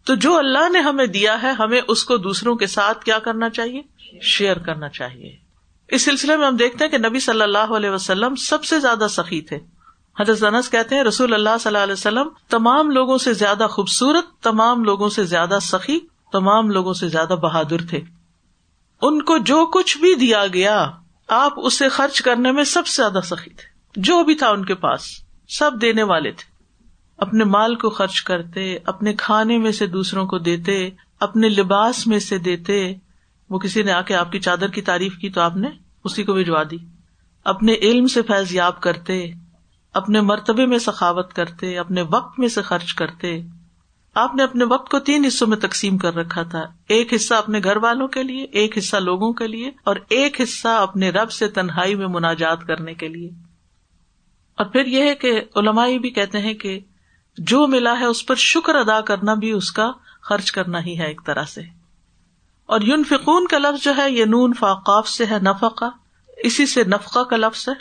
تو 0.05 0.15
جو 0.15 0.37
اللہ 0.37 0.69
نے 0.69 0.79
ہمیں 0.79 1.05
دیا 1.05 1.43
ہے، 1.43 1.51
ہمیں 1.51 1.81
اس 1.87 2.03
کو 2.03 2.17
دوسروں 2.17 2.55
کے 2.55 2.67
ساتھ 2.67 3.05
کیا 3.05 3.19
کرنا 3.19 3.49
چاہیے؟ 3.49 3.81
شیئر 4.21 4.57
کرنا 4.57 4.89
چاہیے۔ 4.89 5.35
اس 5.87 6.01
سلسلے 6.01 6.37
میں 6.37 6.47
ہم 6.47 6.55
دیکھتے 6.55 6.83
ہیں 6.83 6.91
کہ 6.91 6.97
نبی 6.97 7.19
صلی 7.19 7.41
اللہ 7.41 7.57
علیہ 7.57 7.89
وسلم 7.89 8.35
سب 8.35 8.63
سے 8.63 8.79
زیادہ 8.79 9.07
سخی 9.09 9.41
تھے۔ 9.41 9.59
حضرت 10.19 10.43
انس 10.43 10.69
کہتے 10.69 10.95
ہیں، 10.95 11.03
رسول 11.03 11.33
اللہ 11.33 11.49
صلی 11.59 11.69
اللہ 11.69 11.83
علیہ 11.83 11.93
وسلم 11.93 12.29
تمام 12.49 12.89
لوگوں 12.89 13.17
سے 13.17 13.33
زیادہ 13.33 13.67
خوبصورت، 13.69 14.43
تمام 14.43 14.83
لوگوں 14.83 15.09
سے 15.09 15.23
زیادہ 15.23 15.57
سخی، 15.61 15.99
تمام 16.31 16.69
لوگوں 16.69 16.93
سے 16.93 17.07
زیادہ 17.07 17.33
بہادر 17.41 17.81
تھے۔ 17.89 18.01
ان 19.01 19.21
کو 19.21 19.37
جو 19.37 19.65
کچھ 19.65 19.97
بھی 19.97 20.15
دیا 20.15 20.47
گیا، 20.47 20.91
آپ 21.27 21.53
اسے 21.57 21.89
خرچ 21.89 22.21
کرنے 22.21 22.51
میں 22.51 22.63
سب 22.63 22.87
سے 22.87 22.95
زیادہ 22.95 23.19
سخی 23.23 23.49
تھے۔ 23.49 23.69
جو 23.95 24.23
بھی 24.23 24.35
تھا 24.35 24.49
ان 24.49 24.65
کے 24.65 24.75
پاس، 24.75 25.01
سب 25.49 25.71
دینے 25.81 26.03
والے 26.03 26.31
تھے۔ 26.31 26.54
اپنے 27.17 27.43
مال 27.43 27.75
کو 27.75 27.89
خرچ 27.89 28.21
کرتے، 28.21 28.77
اپنے 28.85 29.13
کھانے 29.13 29.57
میں 29.57 29.71
سے 29.71 29.87
دوسروں 29.87 30.27
کو 30.27 30.37
دیتے، 30.37 30.89
اپنے 31.19 31.49
لباس 31.49 32.07
میں 32.07 32.19
سے 32.19 32.37
دیتے۔ 32.37 32.93
وہ 33.49 33.59
کسی 33.59 33.83
نے 33.83 33.91
آ 33.91 34.01
کے 34.01 34.15
آپ 34.15 34.31
کی 34.31 34.39
چادر 34.39 34.67
کی 34.67 34.81
تعریف 34.81 35.17
کی 35.17 35.29
تو 35.29 35.41
آپ 35.41 35.55
نے 35.55 35.67
اسی 36.03 36.23
کو 36.23 36.33
بھجوا 36.33 36.63
دی۔ 36.71 36.77
اپنے 37.43 37.73
علم 37.73 38.07
سے 38.07 38.21
فیض 38.21 38.53
یاب 38.53 38.81
کرتے، 38.81 39.31
اپنے 39.93 40.21
مرتبے 40.21 40.65
میں 40.65 40.77
سخاوت 40.77 41.33
کرتے، 41.33 41.77
اپنے 41.77 42.01
وقت 42.01 42.39
میں 42.39 42.47
سے 42.47 42.61
خرچ 42.61 42.93
کرتے۔ 42.93 43.41
آپ 44.13 44.35
نے 44.35 44.43
اپنے 44.43 44.63
وقت 44.63 44.91
کو 44.91 44.99
تین 44.99 45.25
حصوں 45.25 45.47
میں 45.47 45.57
تقسیم 45.57 45.97
کر 45.97 46.15
رکھا 46.15 46.43
تھا۔ 46.43 46.63
ایک 46.87 47.13
حصہ 47.13 47.33
اپنے 47.33 47.59
گھر 47.63 47.77
والوں 47.77 48.07
کے 48.07 48.23
لیے، 48.23 48.43
ایک 48.43 48.77
حصہ 48.77 48.97
لوگوں 48.97 49.33
کے 49.33 49.47
لیے، 49.47 49.71
اور 49.83 49.95
ایک 50.09 50.41
حصہ 50.41 50.67
اپنے 50.67 51.09
رب 51.09 51.31
سے 51.31 51.47
تنہائی 51.47 51.95
میں 51.95 52.07
مناجات 52.07 52.63
کرنے 52.67 52.93
کے 52.93 53.07
لیے۔ 53.07 53.29
اور 54.55 54.65
پھر 54.65 54.85
یہ 54.85 55.03
ہے 55.03 55.15
کہ 55.15 55.41
علماء 55.55 55.87
بھی 56.01 56.09
کہتے 56.09 56.39
ہیں 56.39 56.53
کہ 56.53 56.79
جو 57.37 57.67
ملا 57.67 57.99
ہے 57.99 58.05
اس 58.05 58.25
پر 58.25 58.35
شکر 58.35 58.75
ادا 58.75 59.01
کرنا 59.01 59.33
بھی 59.33 59.51
اس 59.51 59.71
کا 59.71 59.91
خرچ 60.21 60.51
کرنا 60.51 60.85
ہی 60.85 60.99
ہے 60.99 61.05
ایک 61.05 61.21
طرح 61.25 61.43
سے۔ 61.43 61.61
اور 62.65 62.81
یون 62.81 63.03
فکون 63.03 63.47
کا 63.47 63.57
لفظ 63.57 63.83
جو 63.83 63.97
ہے، 63.97 64.11
یہ 64.11 64.25
نون 64.25 64.53
فاقاف 64.59 65.09
سے 65.09 65.25
ہے، 65.25 65.39
نفقہ۔ 65.39 65.85
اسی 66.37 66.65
سے 66.65 66.83
نفقہ 66.83 67.19
کا 67.19 67.37
لفظ 67.37 67.69
ہے۔ 67.69 67.73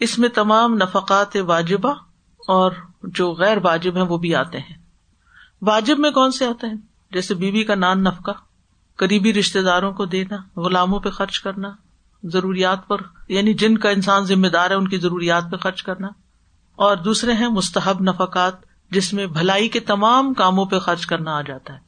اس 0.00 0.18
میں 0.18 0.28
تمام 0.28 0.74
نفقات 0.74 1.36
واجبہ 1.36 1.94
اور 2.38 2.72
جو 3.02 3.32
غیر 3.32 3.56
واجب 3.62 3.96
ہیں 3.96 4.02
وہ 4.02 4.18
بھی 4.18 4.34
آتے 4.34 4.58
ہیں۔ 4.58 4.76
واجب 5.62 5.98
میں 5.98 6.10
کون 6.10 6.32
سے 6.32 6.46
آتے 6.46 6.66
ہیں؟ 6.66 6.76
جیسے 7.12 7.34
بیوی 7.34 7.64
کا 7.64 7.74
نان 7.74 8.02
نفقہ، 8.02 8.30
قریبی 8.96 9.34
رشتے 9.34 9.62
داروں 9.62 9.92
کو 9.92 10.04
دینا، 10.04 10.60
غلاموں 10.60 11.00
پہ 11.00 11.10
خرچ 11.10 11.40
کرنا، 11.40 11.68
ضروریات 12.22 12.88
پر 12.88 12.96
یعنی 13.28 13.54
جن 13.54 13.78
کا 13.78 13.90
انسان 13.90 14.24
ذمہ 14.24 14.46
دار 14.46 14.70
ہے، 14.70 14.74
ان 14.74 14.88
کی 14.88 14.98
ضروریات 14.98 15.44
پہ 15.50 15.56
خرچ 15.56 15.82
کرنا۔ 15.82 16.08
اور 16.76 16.96
دوسرے 16.96 17.32
ہیں 17.32 17.48
مستحب 17.48 18.00
نفقات 18.00 18.65
جس 18.90 19.12
میں 19.12 19.26
بھلائی 19.26 19.68
کے 19.68 19.80
تمام 19.80 20.34
کاموں 20.34 20.66
پہ 20.66 20.78
خرچ 20.78 21.06
کرنا 21.06 21.36
آ 21.36 21.42
جاتا 21.42 21.74
ہے۔ 21.74 21.78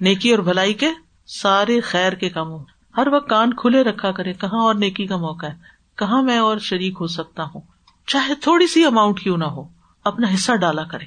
نیکی 0.00 0.30
اور 0.30 0.38
بھلائی 0.38 0.74
کے 0.74 0.88
سارے 1.26 1.80
خیر 1.80 2.12
کے 2.12 2.28
کاموں 2.28 2.58
ہر 2.96 3.06
وقت 3.12 3.28
کان 3.28 3.54
کھلے 3.54 3.82
رکھا 3.82 4.12
کرے، 4.12 4.32
کہاں 4.32 4.62
اور 4.62 4.74
نیکی 4.74 5.06
کا 5.06 5.16
موقع 5.16 5.46
ہے؟ 5.46 5.54
کہاں 5.98 6.22
میں 6.22 6.38
اور 6.38 6.58
شریک 6.58 6.94
ہو 7.00 7.06
سکتا 7.06 7.44
ہوں؟ 7.44 7.60
چاہے 8.06 8.34
تھوڑی 8.34 8.66
سی 8.66 8.84
اماؤنٹ 8.84 9.20
کیوں 9.20 9.36
نہ 9.36 9.44
ہو، 9.44 9.64
اپنا 10.04 10.34
حصہ 10.34 10.52
ڈالا 10.52 10.84
کرے 10.84 11.04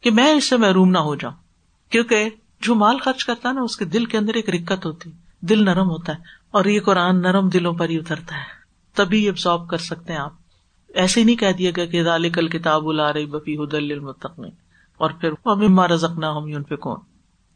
کہ 0.00 0.10
میں 0.10 0.32
اس 0.32 0.48
سے 0.48 0.56
محروم 0.56 0.90
نہ 0.90 0.98
ہو 0.98 1.14
جاؤں۔ 1.14 1.34
کیونکہ 1.90 2.30
جو 2.60 2.74
مال 2.74 2.98
خرچ 2.98 3.24
کرتا 3.24 3.48
ہے 3.48 3.54
نا، 3.54 3.60
اس 3.60 3.76
کے 3.76 3.84
دل 3.84 4.04
کے 4.04 4.18
اندر 4.18 4.34
ایک 4.34 4.50
رکت 4.50 4.86
ہوتی 4.86 5.10
دل 5.40 5.64
نرم 5.64 5.90
ہوتا 5.90 6.12
ہے 6.12 6.18
اور 6.50 6.64
یہ 6.64 6.80
قرآن 6.80 7.22
نرم 7.22 7.48
دلوں 7.48 7.72
پر 7.72 7.88
ہی 7.88 7.96
اترتا 7.96 8.36
ہے۔ 8.36 8.62
تبھی 8.94 9.28
ابزارو 9.28 9.64
کر 9.64 9.78
سکتے 9.78 10.12
ہیں 10.12 10.20
آپ۔ 10.20 10.32
ایسے 10.94 11.20
ہی 11.20 11.24
نہیں 11.24 11.36
کہہ 11.36 11.52
دیا 11.58 11.70
گیا 11.76 11.86
کہ 11.86 12.28
کل 12.28 12.48
کتاب 12.48 12.90
رہی 12.90 13.26
بفی 13.26 13.58
حدل 13.58 14.06
اور 15.02 15.10
پھر 15.10 15.30
مما 15.44 15.88
رزقنا 15.88 16.30
ہم 16.30 16.44
ان 16.44 16.62
پہ 16.62 16.76
کون 16.76 16.98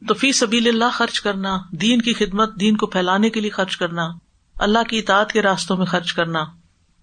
تو 0.07 0.15
فی 0.15 0.33
سبیل 0.33 0.69
اللہ 0.69 0.85
خرچ 0.93 1.21
کرنا، 1.21 1.59
دین 1.71 2.03
کی 2.03 2.13
خدمت، 2.13 2.61
دین 2.61 2.77
کو 2.77 2.87
پھیلانے 2.87 3.31
کے 3.31 3.41
لیے 3.41 3.51
خرچ 3.51 3.77
کرنا، 3.77 4.09
اللہ 4.57 4.79
کی 4.89 4.99
اطاعت 4.99 5.33
کے 5.33 5.43
راستوں 5.43 5.77
میں 5.77 5.87
خرچ 5.87 6.13
کرنا۔ 6.13 6.45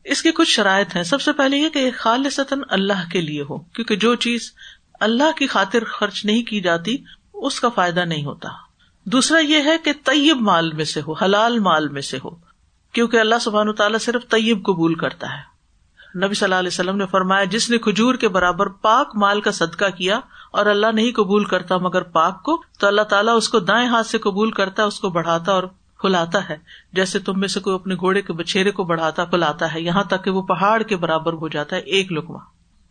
اس 0.03 0.21
کی 0.21 0.31
کچھ 0.31 0.49
شرائط 0.49 0.95
ہیں۔ 0.95 1.03
سب 1.03 1.21
سے 1.21 1.31
پہلے 1.31 1.57
یہ 1.57 1.69
کہ 1.69 1.91
خالص 1.97 2.39
اللہ 2.69 3.09
کے 3.11 3.21
لیے 3.21 3.41
ہو، 3.41 3.57
کیونکہ 3.57 3.95
جو 3.95 4.15
چیز 4.15 4.51
اللہ 4.99 5.37
کی 5.37 5.47
خاطر 5.47 5.83
خرچ 5.83 6.25
نہیں 6.25 6.43
کی 6.43 6.61
جاتی، 6.61 6.97
اس 7.33 7.59
کا 7.59 7.69
فائدہ 7.69 7.99
نہیں 7.99 8.25
ہوتا۔ 8.25 8.49
دوسرا 9.05 9.39
یہ 9.39 9.57
ہے 9.57 9.77
کہ 9.83 9.91
طیب 10.03 10.41
مال 10.41 10.71
میں 10.71 10.85
سے 10.85 11.01
ہو، 11.01 11.13
حلال 11.13 11.59
مال 11.59 11.87
میں 11.87 12.01
سے 12.01 12.17
ہو، 12.17 12.29
کیونکہ 12.91 13.17
اللہ 13.17 13.35
سبحان 13.41 13.73
تعالیٰ 13.73 13.99
صرف 13.99 14.29
طیب 14.29 14.65
قبول 14.65 14.95
کرتا 14.95 15.37
ہے۔ 15.37 15.52
نبی 16.15 16.33
صلی 16.33 16.45
اللہ 16.45 16.55
علیہ 16.55 16.67
وسلم 16.67 16.97
نے 16.97 17.05
فرمایا، 17.05 17.43
جس 17.43 17.69
نے 17.69 17.77
کھجور 17.77 18.15
کے 18.15 18.27
برابر 18.27 18.67
پاک 18.67 19.11
مال 19.15 19.41
کا 19.41 19.51
صدقہ 19.51 19.89
کیا 19.97 20.19
اور 20.51 20.65
اللہ 20.65 20.87
نہیں 20.87 21.11
قبول 21.11 21.45
کرتا 21.45 21.77
مگر 21.77 22.01
پاک 22.01 22.43
کو، 22.43 22.63
تو 22.79 22.87
اللہ 22.87 23.01
تعالیٰ 23.01 23.37
اس 23.37 23.49
کو 23.49 23.59
دائیں 23.59 23.87
ہاتھ 23.87 24.07
سے 24.07 24.17
قبول 24.17 24.51
کرتا 24.51 24.81
ہے 24.81 24.87
اس 24.87 24.99
کو 24.99 25.09
بڑھاتا 25.09 25.51
اور 25.51 25.63
پھلاتا 26.01 26.49
ہے۔ 26.49 26.57
جیسے 26.93 27.19
تم 27.19 27.39
میں 27.39 27.47
سے 27.47 27.59
کوئی 27.59 27.75
اپنے 27.75 27.95
گھوڑے 27.95 28.21
کے 28.21 28.33
بچھیرے 28.33 28.71
کو 28.71 28.83
بڑھاتا، 28.83 29.25
پھلاتا 29.25 29.73
ہے، 29.73 29.81
یہاں 29.81 30.03
تک 30.03 30.23
کہ 30.23 30.31
وہ 30.31 30.41
پہاڑ 30.41 30.83
کے 30.83 30.97
برابر 30.97 31.33
ہو 31.33 31.47
جاتا 31.47 31.75
ہے، 31.75 31.81
ایک 31.81 32.11
لکما 32.11 32.39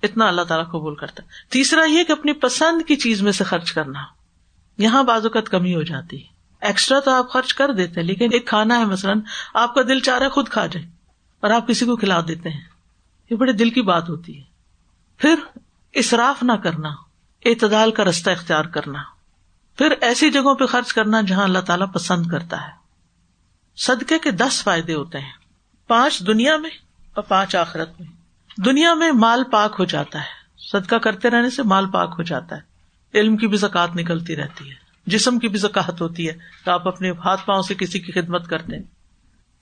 اتنا 0.02 0.28
اللہ 0.28 0.42
تعالیٰ 0.42 0.68
قبول 0.68 0.94
کرتا 0.94 1.22
ہے۔ 1.22 1.28
تیسرا 1.50 1.84
یہ 1.84 2.04
کہ 2.04 2.12
اپنی 2.12 2.32
پسند 2.32 2.82
کی 2.88 2.96
چیز 2.96 3.22
میں 3.22 3.32
سے 3.32 3.44
خرچ 3.44 3.72
کرنا۔ 3.72 4.00
یہاں 4.78 5.02
بازوقت 5.02 5.48
کمی 5.48 5.74
ہو 5.74 5.82
جاتی 5.82 6.22
ہے۔ 6.22 6.32
ایکسٹرا 6.60 7.00
تو 7.00 7.10
آپ 7.10 7.30
خرچ 7.30 7.54
کر 7.54 7.72
دیتے 7.72 8.00
ہیں، 8.00 8.06
لیکن 8.06 8.28
ایک 8.32 8.46
کھانا 8.46 8.78
ہے 8.78 8.84
مثلاً، 8.84 9.20
آپ 9.54 9.74
کا 9.74 9.82
دل 9.82 10.00
چاہ 10.00 10.18
رہا 10.18 10.26
ہے 10.26 10.30
خود 10.30 10.48
کھا 10.48 10.66
جائے 10.66 10.86
اور 11.40 11.50
آپ 11.50 11.68
کسی 11.68 11.86
کو 11.86 11.96
کھلا 11.96 12.20
دیتے 12.28 12.48
ہیں۔ 12.48 12.71
یہ 13.32 13.36
بڑے 13.36 13.52
دل 13.52 13.70
کی 13.70 13.82
بات 13.82 14.08
ہوتی 14.08 14.38
ہے۔ 14.38 14.44
پھر 15.16 15.34
اصراف 15.94 16.42
نہ 16.42 16.52
کرنا، 16.52 16.88
اعتدال 17.44 17.90
کا 17.90 18.04
رستہ 18.04 18.30
اختیار 18.30 18.64
کرنا۔ 18.64 19.02
پھر 19.78 19.90
ایسی 20.00 20.30
جگہوں 20.30 20.54
پہ 20.54 20.66
خرچ 20.66 20.92
کرنا 20.92 21.20
جہاں 21.20 21.44
اللہ 21.44 21.58
تعالیٰ 21.58 21.92
پسند 21.92 22.26
کرتا 22.26 22.64
ہے۔ 22.64 22.72
صدقے 23.76 24.18
کے 24.18 24.30
دس 24.30 24.62
فائدے 24.62 24.94
ہوتے 24.94 25.18
ہیں۔ 25.18 25.32
پانچ 25.86 26.20
دنیا 26.26 26.56
میں 26.56 26.70
اور 27.14 27.22
پانچ 27.22 27.56
آخرت 27.56 28.00
میں۔ 28.00 28.08
دنیا 28.60 28.94
میں 28.94 29.12
مال 29.12 29.44
پاک 29.44 29.76
ہو 29.78 29.84
جاتا 29.84 30.18
ہے۔ 30.18 30.58
صدقہ 30.58 30.96
کرتے 30.96 31.30
رہنے 31.30 31.50
سے 31.50 31.62
مال 31.62 31.90
پاک 31.90 32.14
ہو 32.18 32.22
جاتا 32.22 32.56
ہے۔ 32.56 32.60
علم 33.18 33.36
کی 33.36 33.46
بھی 33.46 33.56
زکات 33.56 33.96
نکلتی 33.96 34.36
رہتی 34.36 34.70
ہے۔ 34.70 34.74
جسم 35.06 35.38
کی 35.38 35.48
بھی 35.48 35.58
زکات 35.58 36.00
ہوتی 36.00 36.28
ہے۔ 36.28 36.38
تو 36.64 36.70
آپ 36.70 36.88
اپنے 36.88 37.10
ہاتھ 37.10 37.46
پاؤں 37.46 37.62
سے 37.62 37.74
کسی 37.74 38.00
کی 38.00 38.12
خدمت 38.12 38.48
کرتے 38.48 38.76
ہیں۔ 38.76 38.84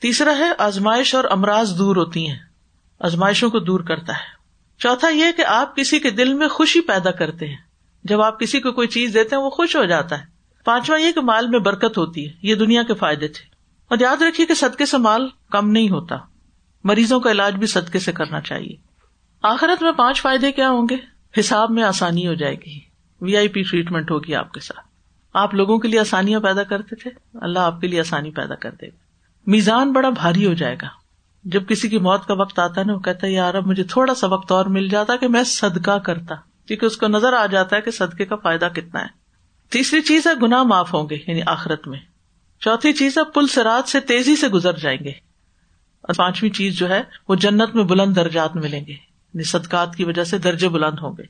تیسرا 0.00 0.32
ہے 0.38 0.50
آزمائش 0.58 1.14
اور 1.14 1.24
امراض 1.30 1.78
دور 1.78 1.96
ہوتی 1.96 2.28
ہیں۔ 2.28 2.50
آزمائشوں 3.00 3.50
کو 3.50 3.59
دور 3.59 3.80
کرتا 3.80 4.12
ہے۔ 4.12 4.40
چوتھا 4.78 5.09
یہ 5.09 5.25
کہ 5.37 5.45
آپ 5.47 5.76
کسی 5.76 5.99
کے 5.99 6.11
دل 6.11 6.35
میں 6.35 6.49
خوشی 6.49 6.80
پیدا 6.80 7.11
کرتے 7.11 7.49
ہیں۔ 7.49 7.57
جب 8.04 8.23
آپ 8.23 8.40
کسی 8.40 8.61
کو 8.61 8.73
کوئی 8.73 8.88
چیز 8.88 9.14
دیتے 9.14 9.37
ہیں، 9.37 9.42
وہ 9.42 9.50
خوش 9.50 9.76
ہو 9.76 9.85
جاتا 9.85 10.21
ہے۔ 10.21 10.25
پانچواں 10.64 11.00
یہ 11.00 11.12
کہ 11.12 11.21
مال 11.21 11.49
میں 11.49 11.59
برکت 11.59 11.99
ہوتی 11.99 12.28
ہے۔ 12.28 12.33
یہ 12.42 12.54
دنیا 12.54 12.83
کے 12.83 12.95
فائدے 12.95 13.28
تھے۔ 13.28 13.45
اور 13.88 13.99
یاد 14.00 14.23
رکھیے 14.23 14.47
کہ 14.47 14.54
صدقے 14.54 14.87
سے 14.87 14.99
مال 14.99 15.28
کم 15.50 15.71
نہیں 15.71 15.90
ہوتا۔ 15.90 16.16
مریضوں 16.85 17.21
کا 17.21 17.30
علاج 17.30 17.54
بھی 17.54 17.66
صدقے 17.66 17.99
سے 17.99 18.12
کرنا 18.12 18.40
چاہیے۔ 18.40 18.76
آخرت 19.42 19.83
میں 19.83 19.92
پانچ 19.92 20.23
فائدے 20.23 20.52
کیا 20.52 20.71
ہوں 20.71 20.87
گے؟ 20.90 20.97
حساب 21.40 21.71
میں 21.71 21.83
آسانی 21.83 22.26
ہو 22.26 22.35
جائے 22.35 22.54
گی۔ 22.54 22.80
وی 23.21 23.37
آئی 23.37 23.49
پی 23.49 23.62
ٹریٹمنٹ 23.62 24.11
ہوگی 24.11 24.35
آپ 24.35 24.52
کے 24.52 24.61
ساتھ۔ 24.61 24.87
آپ 25.35 25.54
لوگوں 25.54 25.78
کے 25.78 25.88
لیے 25.88 26.00
آسانیاں 26.00 26.40
پیدا 26.40 26.62
کرتے 26.62 26.97
تھے۔ 26.97 27.11
اللہ 27.35 27.59
آپ 27.59 27.80
کے 27.80 27.87
لیے 27.87 28.00
آسانی 28.00 28.30
پیدا 28.30 28.54
کر 28.54 28.71
دے 28.71 28.87
گا۔ 28.87 28.97
میزان 29.47 29.92
بڑا 29.92 30.11
بھاری 30.11 30.47
ہو 30.47 30.52
جائے 30.52 30.76
گا۔ 30.83 31.00
جب 31.44 31.68
کسی 31.68 31.88
کی 31.88 31.99
موت 31.99 32.26
کا 32.26 32.35
وقت 32.35 32.59
آتا 32.59 32.80
ہے 32.80 32.87
نا، 32.87 32.92
وہ 32.92 32.99
کہتا 32.99 33.26
ہے 33.26 33.32
یار 33.32 33.54
اب 33.54 33.66
مجھے 33.66 33.85
تھوڑا 33.85 34.14
سا 34.14 34.26
وقت 34.26 34.52
اور 34.52 34.64
مل 34.64 34.88
جاتا 34.88 35.16
کہ 35.16 35.28
میں 35.28 35.44
صدقہ 35.44 35.99
کرتا۔ 35.99 36.35
کیونکہ 36.66 36.87
اس 36.87 36.97
کو 36.97 37.06
نظر 37.06 37.32
آ 37.32 37.47
جاتا 37.47 37.76
ہے 37.76 37.80
کہ 37.80 37.90
صدقے 37.90 38.25
کا 38.25 38.37
فائدہ 38.37 38.68
کتنا 38.75 39.00
ہے۔ 39.02 39.06
تیسری 39.70 40.02
چیز 40.02 40.26
ہے 40.26 40.32
گنا 40.42 40.62
معاف 40.62 40.94
ہوں 40.94 41.09
گے 41.11 41.18
یعنی 41.26 41.40
آخرت 41.47 41.88
میں۔ 41.88 41.99
چوتھی 42.61 42.92
چیز 42.92 43.18
ہے، 43.18 43.25
پل 43.25 43.47
سے 43.47 43.62
رات 43.62 43.88
سے 43.88 44.00
تیزی 44.00 44.37
سے 44.37 44.49
گزر 44.49 44.73
جائیں 44.73 44.99
گے۔ 45.04 45.11
اور 46.02 46.14
پانچویں 46.14 46.50
چیز 46.50 46.78
جو 46.78 46.88
ہے، 46.88 47.02
وہ 47.28 47.35
جنت 47.35 47.75
میں 47.75 47.85
بلند 47.85 48.16
درجات 48.16 48.56
ملیں 48.56 48.87
گے۔ 48.87 48.92
یعنی 48.92 49.42
صدقات 49.42 49.97
کی 49.97 50.04
وجہ 50.04 50.25
سے 50.25 50.38
درجے 50.38 50.68
بلند 50.68 50.99
ہوں 51.02 51.12
گے۔ 51.18 51.23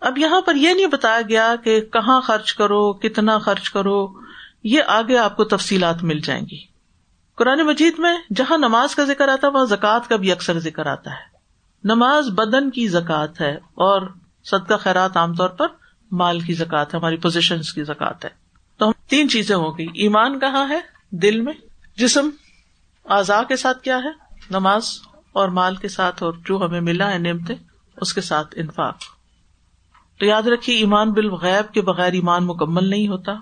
اب 0.00 0.18
یہاں 0.18 0.40
پر 0.40 0.54
یہ 0.54 0.74
نہیں 0.74 0.86
بتایا 0.86 1.20
گیا 1.28 1.54
کہ 1.64 1.80
کہاں 1.80 2.20
خرچ 2.20 2.54
کرو، 2.54 2.92
کتنا 2.92 3.38
خرچ 3.38 3.70
کرو، 3.70 4.06
یہ 4.64 4.82
آگے 4.86 5.18
آپ 5.18 5.36
کو 5.36 5.44
تفصیلات 5.44 6.02
مل 6.02 6.18
جائیں 6.18 6.46
گی۔ 6.50 6.75
قرآن 7.36 7.60
مجید 7.60 7.94
میں 7.98 8.16
جہاں 8.36 8.58
نماز 8.58 8.94
کا 8.94 9.04
ذکر 9.04 9.28
آتا 9.28 9.46
ہے، 9.46 9.52
وہاں 9.52 9.64
زکوٰۃ 9.64 10.08
کا 10.08 10.16
بھی 10.16 10.32
اکثر 10.32 10.58
ذکر 10.58 10.86
آتا 10.86 11.10
ہے۔ 11.10 11.36
نماز 11.84 12.28
بدن 12.28 12.70
کی 12.70 12.88
زکوٰۃ 12.88 13.40
ہے 13.40 13.54
اور 13.56 14.02
صدقہ 14.44 14.74
خیرات 14.74 15.16
عام 15.16 15.34
طور 15.34 15.48
پر 15.48 15.66
مال 16.12 16.40
کی 16.40 16.54
زکات 16.54 16.94
ہے، 16.94 16.98
ہماری 16.98 17.16
پوزیشن 17.16 17.58
کی 17.74 17.84
زکات 17.84 18.24
ہے۔ 18.24 18.30
تو 18.78 18.86
ہم 18.86 18.92
تین 19.08 19.28
چیزیں 19.28 19.56
ہو 19.56 19.78
گئی 19.78 19.86
ایمان 19.94 20.38
کہاں 20.38 20.68
ہے؟ 20.68 20.80
دل 21.10 21.40
میں۔ 21.40 21.52
جسم 21.96 22.30
اعضاء 23.04 23.42
کے 23.42 23.56
ساتھ 23.56 23.82
کیا 23.82 23.98
ہے؟ 23.98 24.36
نماز 24.50 24.98
اور 25.32 25.48
مال 25.48 25.76
کے 25.76 25.88
ساتھ 25.88 26.22
اور 26.22 26.32
جو 26.32 26.66
ہمیں 26.66 26.80
ملا 26.80 27.10
ہے 27.10 27.18
نعمتیں، 27.18 27.56
اس 27.96 28.14
کے 28.14 28.20
ساتھ 28.20 28.54
انفاق۔ 28.56 28.96
تو 30.18 30.26
یاد 30.26 30.42
رکھیے، 30.42 30.76
ایمان 30.76 31.12
بالغیب 31.12 31.72
کے 31.72 31.82
بغیر 31.82 32.12
ایمان 32.12 32.44
مکمل 32.44 32.84
نہیں 32.84 33.08
ہوتا۔ 33.08 33.32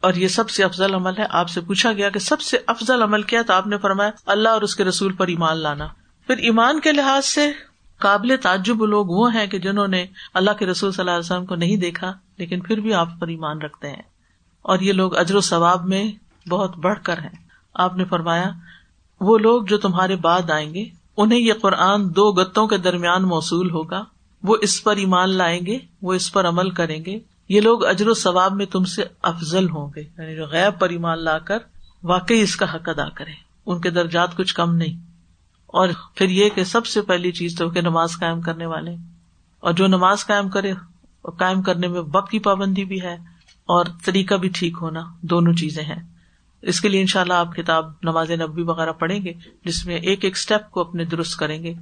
اور 0.00 0.14
یہ 0.14 0.28
سب 0.28 0.50
سے 0.50 0.64
افضل 0.64 0.94
عمل 0.94 1.16
ہے۔ 1.18 1.24
آپ 1.30 1.48
سے 1.48 1.60
پوچھا 1.60 1.92
گیا 1.92 2.10
کہ 2.10 2.18
سب 2.18 2.40
سے 2.40 2.58
افضل 2.66 3.02
عمل 3.02 3.22
کیا 3.22 3.42
تو 3.42 3.52
آپ 3.52 3.66
نے 3.66 3.78
فرمایا، 3.78 4.10
اللہ 4.26 4.48
اور 4.48 4.62
اس 4.62 4.76
کے 4.76 4.84
رسول 4.84 5.12
پر 5.12 5.26
ایمان 5.26 5.56
لانا۔ 5.56 5.86
پھر 6.26 6.36
ایمان 6.36 6.80
کے 6.80 6.92
لحاظ 6.92 7.26
سے 7.26 7.52
قابل 7.98 8.36
تعجب 8.42 8.84
لوگ 8.84 9.06
وہ 9.06 9.34
ہیں 9.34 9.46
کہ 9.46 9.58
جنہوں 9.58 9.88
نے 9.88 10.06
اللہ 10.34 10.50
کے 10.58 10.66
رسول 10.66 10.92
صلی 10.92 11.00
اللہ 11.00 11.10
علیہ 11.10 11.18
وسلم 11.18 11.46
کو 11.46 11.54
نہیں 11.54 11.76
دیکھا، 11.76 12.12
لیکن 12.36 12.60
پھر 12.60 12.80
بھی 12.80 12.94
آپ 12.94 13.08
پر 13.20 13.26
ایمان 13.26 13.58
رکھتے 13.58 13.88
ہیں۔ 13.88 14.02
اور 14.62 14.78
یہ 14.78 14.92
لوگ 14.92 15.16
اجر 15.16 15.34
و 15.34 15.40
ثواب 15.40 15.84
میں 15.88 16.12
بہت 16.48 16.76
بڑھ 16.76 16.98
کر 17.02 17.18
ہیں۔ 17.18 17.48
آپ 17.74 17.96
نے 17.96 18.04
فرمایا، 18.04 18.50
وہ 19.20 19.38
لوگ 19.38 19.62
جو 19.62 19.78
تمہارے 19.78 20.16
بعد 20.16 20.50
آئیں 20.50 20.74
گے، 20.74 20.84
انہیں 21.16 21.38
یہ 21.38 21.52
قرآن 21.62 22.16
دو 22.16 22.32
گتوں 22.32 22.66
کے 22.66 22.76
درمیان 22.76 23.22
موصول 23.22 23.70
ہوگا۔ 23.70 24.04
وہ 24.42 24.56
اس 24.60 24.84
پر 24.84 24.96
ایمان 24.96 25.30
لائیں 25.30 25.66
گے، 25.66 25.78
وہ 26.02 26.12
اس 26.12 26.32
پر 26.32 26.48
عمل 26.48 26.70
کریں 26.70 27.04
گے۔ 27.04 27.18
یہ 27.48 27.60
لوگ 27.60 27.84
اجر 27.84 28.08
و 28.08 28.14
ثواب 28.14 28.52
میں 28.52 28.66
تم 28.66 28.84
سے 28.84 29.04
افضل 29.22 29.70
ہوں 29.70 29.90
گے 29.96 30.00
یعنی 30.00 30.36
جو 30.36 30.44
غیب 30.44 30.80
پر 30.80 30.88
ایمان 30.88 31.18
لا 31.18 31.38
کر 31.38 31.58
واقعی 32.02 32.40
اس 32.40 32.56
کا 32.56 32.74
حق 32.74 32.88
ادا 32.88 33.08
کرے 33.08 33.30
ان 33.66 33.80
کے 33.80 33.90
درجات 33.90 34.36
کچھ 34.36 34.54
کم 34.54 34.74
نہیں۔ 34.74 34.96
اور 35.66 35.88
پھر 36.14 36.28
یہ 36.28 36.48
کہ 36.48 36.64
سب 36.64 36.86
سے 36.86 37.02
پہلی 37.02 37.32
چیز 37.32 37.58
تو 37.58 37.70
کہ 37.70 37.80
نماز 37.80 38.18
قائم 38.20 38.40
کرنے 38.40 38.66
والے۔ 38.66 38.96
اور 39.60 39.72
جو 39.72 39.86
نماز 39.86 40.26
قائم 40.26 40.48
کرے 40.48 40.72
قائم 41.22 41.62
کرنے 41.62 41.88
میں 41.88 42.00
وقت 42.14 42.30
کی 42.30 42.38
پابندی 42.38 42.84
بھی 42.84 43.02
ہے 43.02 43.14
اور 43.66 43.86
طریقہ 44.04 44.34
بھی 44.34 44.48
ٹھیک 44.48 44.74
ہونا، 44.80 45.00
دونوں 45.22 45.52
چیزیں 45.52 45.84
ہیں۔ 45.84 46.02
اس 46.62 46.80
کے 46.80 46.88
لیے 46.88 47.00
ان 47.00 47.06
شاء 47.06 47.20
اللہ 47.20 47.32
آپ 47.32 47.54
کتاب 47.56 47.92
نماز 48.02 48.30
نبی 48.30 48.62
وغیرہ 48.62 48.92
پڑھیں 48.92 49.24
گے، 49.24 49.32
جس 49.64 49.86
میں 49.86 49.96
ایک 49.96 50.24
ایک 50.24 50.36
اسٹیپ 50.36 50.70
کو 50.70 50.80
اپنے 50.80 51.04
درست 51.04 51.36
کریں 51.36 51.62
گے۔ 51.62 51.74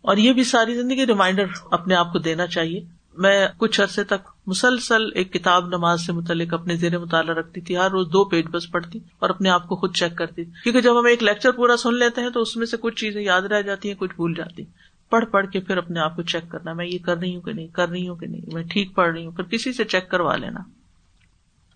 اور 0.00 0.16
یہ 0.16 0.32
بھی 0.32 0.44
ساری 0.44 0.74
زندگی 0.74 1.06
ریمائنڈر 1.06 1.46
اپنے 1.70 1.94
آپ 1.94 2.12
کو 2.12 2.18
دینا 2.18 2.46
چاہیے۔ 2.46 2.84
میں 3.18 3.48
کچھ 3.56 3.80
عرصے 3.80 4.04
تک 4.04 4.28
مسلسل 4.46 5.02
ایک 5.14 5.32
کتاب 5.32 5.66
نماز 5.66 6.06
سے 6.06 6.12
متعلق 6.12 6.54
اپنے 6.54 6.76
زیر 6.76 6.98
مطالعہ 6.98 7.34
رکھتی 7.34 7.60
تھی، 7.60 7.76
ہر 7.76 7.90
روز 7.90 8.06
دو 8.06 8.24
پیج 8.24 8.46
بس 8.46 8.70
پڑھتی 8.70 8.98
اور 9.18 9.30
اپنے 9.30 9.50
آپ 9.50 9.66
کو 9.66 9.76
خود 9.76 9.96
چیک 9.96 10.16
کرتی۔ 10.16 10.44
کیونکہ 10.44 10.80
جب 10.80 11.00
ہم 11.00 11.06
ایک 11.06 11.22
لیکچر 11.22 11.50
پورا 11.50 11.76
سن 11.76 11.94
لیتے 11.94 12.20
ہیں 12.20 12.30
تو 12.30 12.40
اس 12.40 12.56
میں 12.56 12.66
سے 12.66 12.76
کچھ 12.80 12.94
چیزیں 12.94 13.22
یاد 13.22 13.42
رہ 13.42 13.62
جاتی 13.62 13.88
ہیں، 13.88 13.96
کچھ 13.96 14.14
بھول 14.14 14.34
جاتی 14.34 14.64
پڑھ 15.10 15.24
پڑھ 15.24 15.46
کے 15.46 15.60
پھر 15.60 15.76
اپنے 15.76 16.00
آپ 16.00 16.16
کو 16.16 16.22
چیک 16.22 16.50
کرنا، 16.50 16.72
میں 16.72 16.86
یہ 16.86 16.98
کر 16.98 17.16
رہی 17.16 17.34
ہوں 17.34 17.42
کہ 17.42 17.52
نہیں، 17.52 17.68
کر 17.68 17.88
رہی 17.88 18.08
ہوں 18.08 18.16
کہ 18.16 18.26
نہیں، 18.26 18.40
میں 18.52 18.62
ٹھیک 18.62 18.94
پڑھ 18.94 19.12
رہی 19.12 19.24
ہوں، 19.24 19.32
پھر 19.32 19.44
کسی 19.44 19.72
سے 19.72 19.84
چیک 19.84 20.10
کروا 20.10 20.36
لینا۔ 20.36 20.60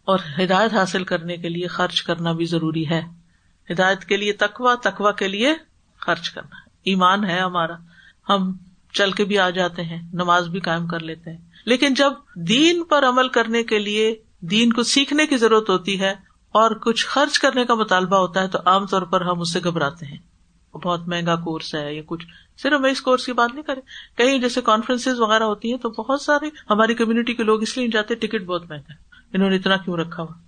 اور 0.04 0.18
ہدایت 0.38 0.74
حاصل 0.74 1.04
کرنے 1.04 1.36
کے 1.36 1.48
لیے 1.48 1.66
خرچ 1.66 2.02
کرنا 2.02 2.32
بھی 2.32 2.44
ضروری 2.44 2.90
ہے۔ 2.90 3.02
ہدایت 3.70 4.04
کے 4.04 4.16
لیے 4.16 4.32
تکوا 4.32 4.74
تکوا 4.82 5.12
کے 5.12 5.28
لیے 5.28 5.54
خرچ 6.00 6.30
کرنا۔ 6.30 6.56
ایمان 6.84 7.24
ہے 7.24 7.38
ہمارا۔ 7.38 7.74
ہم 8.28 8.52
چل 8.96 9.12
کے 9.12 9.24
بھی 9.24 9.38
آ 9.38 9.50
جاتے 9.50 9.82
ہیں، 9.82 10.02
نماز 10.12 10.48
بھی 10.48 10.60
قائم 10.60 10.86
کر 10.86 11.00
لیتے 11.00 11.30
ہیں۔ 11.30 11.38
لیکن 11.64 11.94
جب 11.94 12.12
دین 12.36 12.84
پر 12.84 13.08
عمل 13.08 13.28
کرنے 13.28 13.62
کے 13.62 13.78
لیے 13.78 14.14
دین 14.40 14.72
کو 14.72 14.82
سیکھنے 14.82 15.26
کی 15.26 15.36
ضرورت 15.36 15.70
ہوتی 15.70 16.00
ہے 16.00 16.14
اور 16.52 16.70
کچھ 16.70 17.06
خرچ 17.06 17.38
کرنے 17.38 17.64
کا 17.64 17.74
مطالبہ 17.74 18.16
ہوتا 18.16 18.42
ہے، 18.42 18.48
تو 18.48 18.58
عام 18.66 18.86
طور 18.86 19.02
پر 19.02 19.20
ہم 19.20 19.40
اس 19.40 19.52
سے 19.52 19.60
گھبراتے 19.64 20.06
ہیں۔ 20.06 20.18
بہت 20.76 21.08
مہنگا 21.08 21.36
کورس 21.36 21.74
ہے 21.74 21.94
یا 21.94 22.02
کچھ۔ 22.06 22.26
صرف 22.62 22.80
میں 22.80 22.90
اس 22.90 23.00
کورس 23.00 23.26
کی 23.26 23.32
بات 23.32 23.54
نہیں 23.54 23.64
کریں۔ 23.64 23.82
کہیں 24.18 24.38
جیسے 24.38 24.60
کانفرنس 24.60 25.08
وغیرہ 25.18 25.42
ہوتی 25.42 25.70
ہیں، 25.70 25.78
تو 25.78 25.90
بہت 25.90 26.20
سارے 26.20 26.46
ہماری 26.70 26.94
کمیونٹی 26.94 27.34
کے 27.34 27.42
لوگ 27.42 27.62
اس 27.62 27.76
لیے 27.76 27.88
جاتے 27.88 28.14
ٹکٹ 28.14 28.44
بہت 28.44 28.62
مہنگا 28.62 28.92
ہے۔ 28.92 28.98
انہوں 29.32 29.50
نے 29.50 29.56
اتنا 29.56 29.76
کیوں 29.76 29.96
رکھا 29.96 30.22
ہوا؟ 30.22 30.45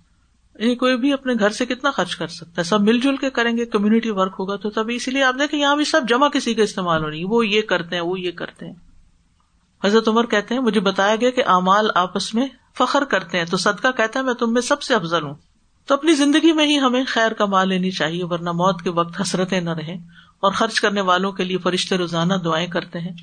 یہ 0.59 0.75
کوئی 0.75 0.97
بھی 0.97 1.13
اپنے 1.13 1.33
گھر 1.39 1.49
سے 1.49 1.65
کتنا 1.65 1.91
خرچ 1.91 2.15
کر 2.15 2.27
سکتا 2.27 2.53
ہے؟ 2.57 2.63
سب 2.63 2.81
مل 2.81 2.99
جل 2.99 3.17
کے 3.17 3.29
کریں 3.29 3.57
گے 3.57 3.65
کمیونٹی 3.65 4.09
ورک 4.09 4.35
ہوگا 4.39 4.55
تو 4.55 4.69
تبھی 4.69 4.95
اسی 4.95 5.11
لیے 5.11 5.23
آپ 5.23 5.35
دیکھیں 5.39 5.59
یہاں 5.59 5.75
بھی 5.75 5.85
سب 5.85 6.01
جمع 6.09 6.27
کسی 6.27 6.53
کا 6.53 6.63
استعمال 6.63 7.03
ہو 7.03 7.09
رہی 7.09 7.19
ہے۔ 7.19 7.25
وہ 7.25 7.47
یہ 7.47 7.61
کرتے 7.61 7.95
ہیں، 7.95 8.03
وہ 8.03 8.19
یہ 8.19 8.31
کرتے 8.31 8.65
ہیں۔ 8.65 8.73
حضرت 9.83 10.07
عمر 10.07 10.25
کہتے 10.25 10.55
ہیں، 10.55 10.61
مجھے 10.61 10.79
بتایا 10.79 11.15
گیا 11.15 11.29
کہ 11.29 11.43
امال 11.45 11.89
آپس 11.95 12.33
میں 12.33 12.47
فخر 12.77 13.03
کرتے 13.03 13.37
ہیں۔ 13.37 13.45
تو 13.45 13.57
صدقہ 13.57 13.87
کہتا 13.97 14.19
ہے، 14.19 14.25
میں 14.25 14.33
تم 14.33 14.53
میں 14.53 14.61
سب 14.61 14.81
سے 14.81 14.95
افضل 14.95 15.23
ہوں۔ 15.23 15.33
تو 15.87 15.93
اپنی 15.93 16.13
زندگی 16.13 16.51
میں 16.51 16.67
ہی 16.67 16.79
ہمیں 16.79 17.03
خیر 17.07 17.31
کا 17.31 17.45
مال 17.45 17.69
لینی 17.69 17.91
چاہیے، 17.91 18.23
ورنہ 18.23 18.49
موت 18.49 18.81
کے 18.81 18.89
وقت 18.89 19.21
حسرتیں 19.21 19.61
نہ 19.61 19.69
رہیں۔ 19.69 19.97
اور 20.39 20.51
خرچ 20.51 20.81
کرنے 20.81 21.01
والوں 21.01 21.31
کے 21.31 21.43
لیے 21.43 21.57
فرشتے 21.57 21.97
روزانہ 21.97 22.33
دعائیں 22.33 22.67
کرتے 22.67 22.99
ہیں۔ 22.99 23.13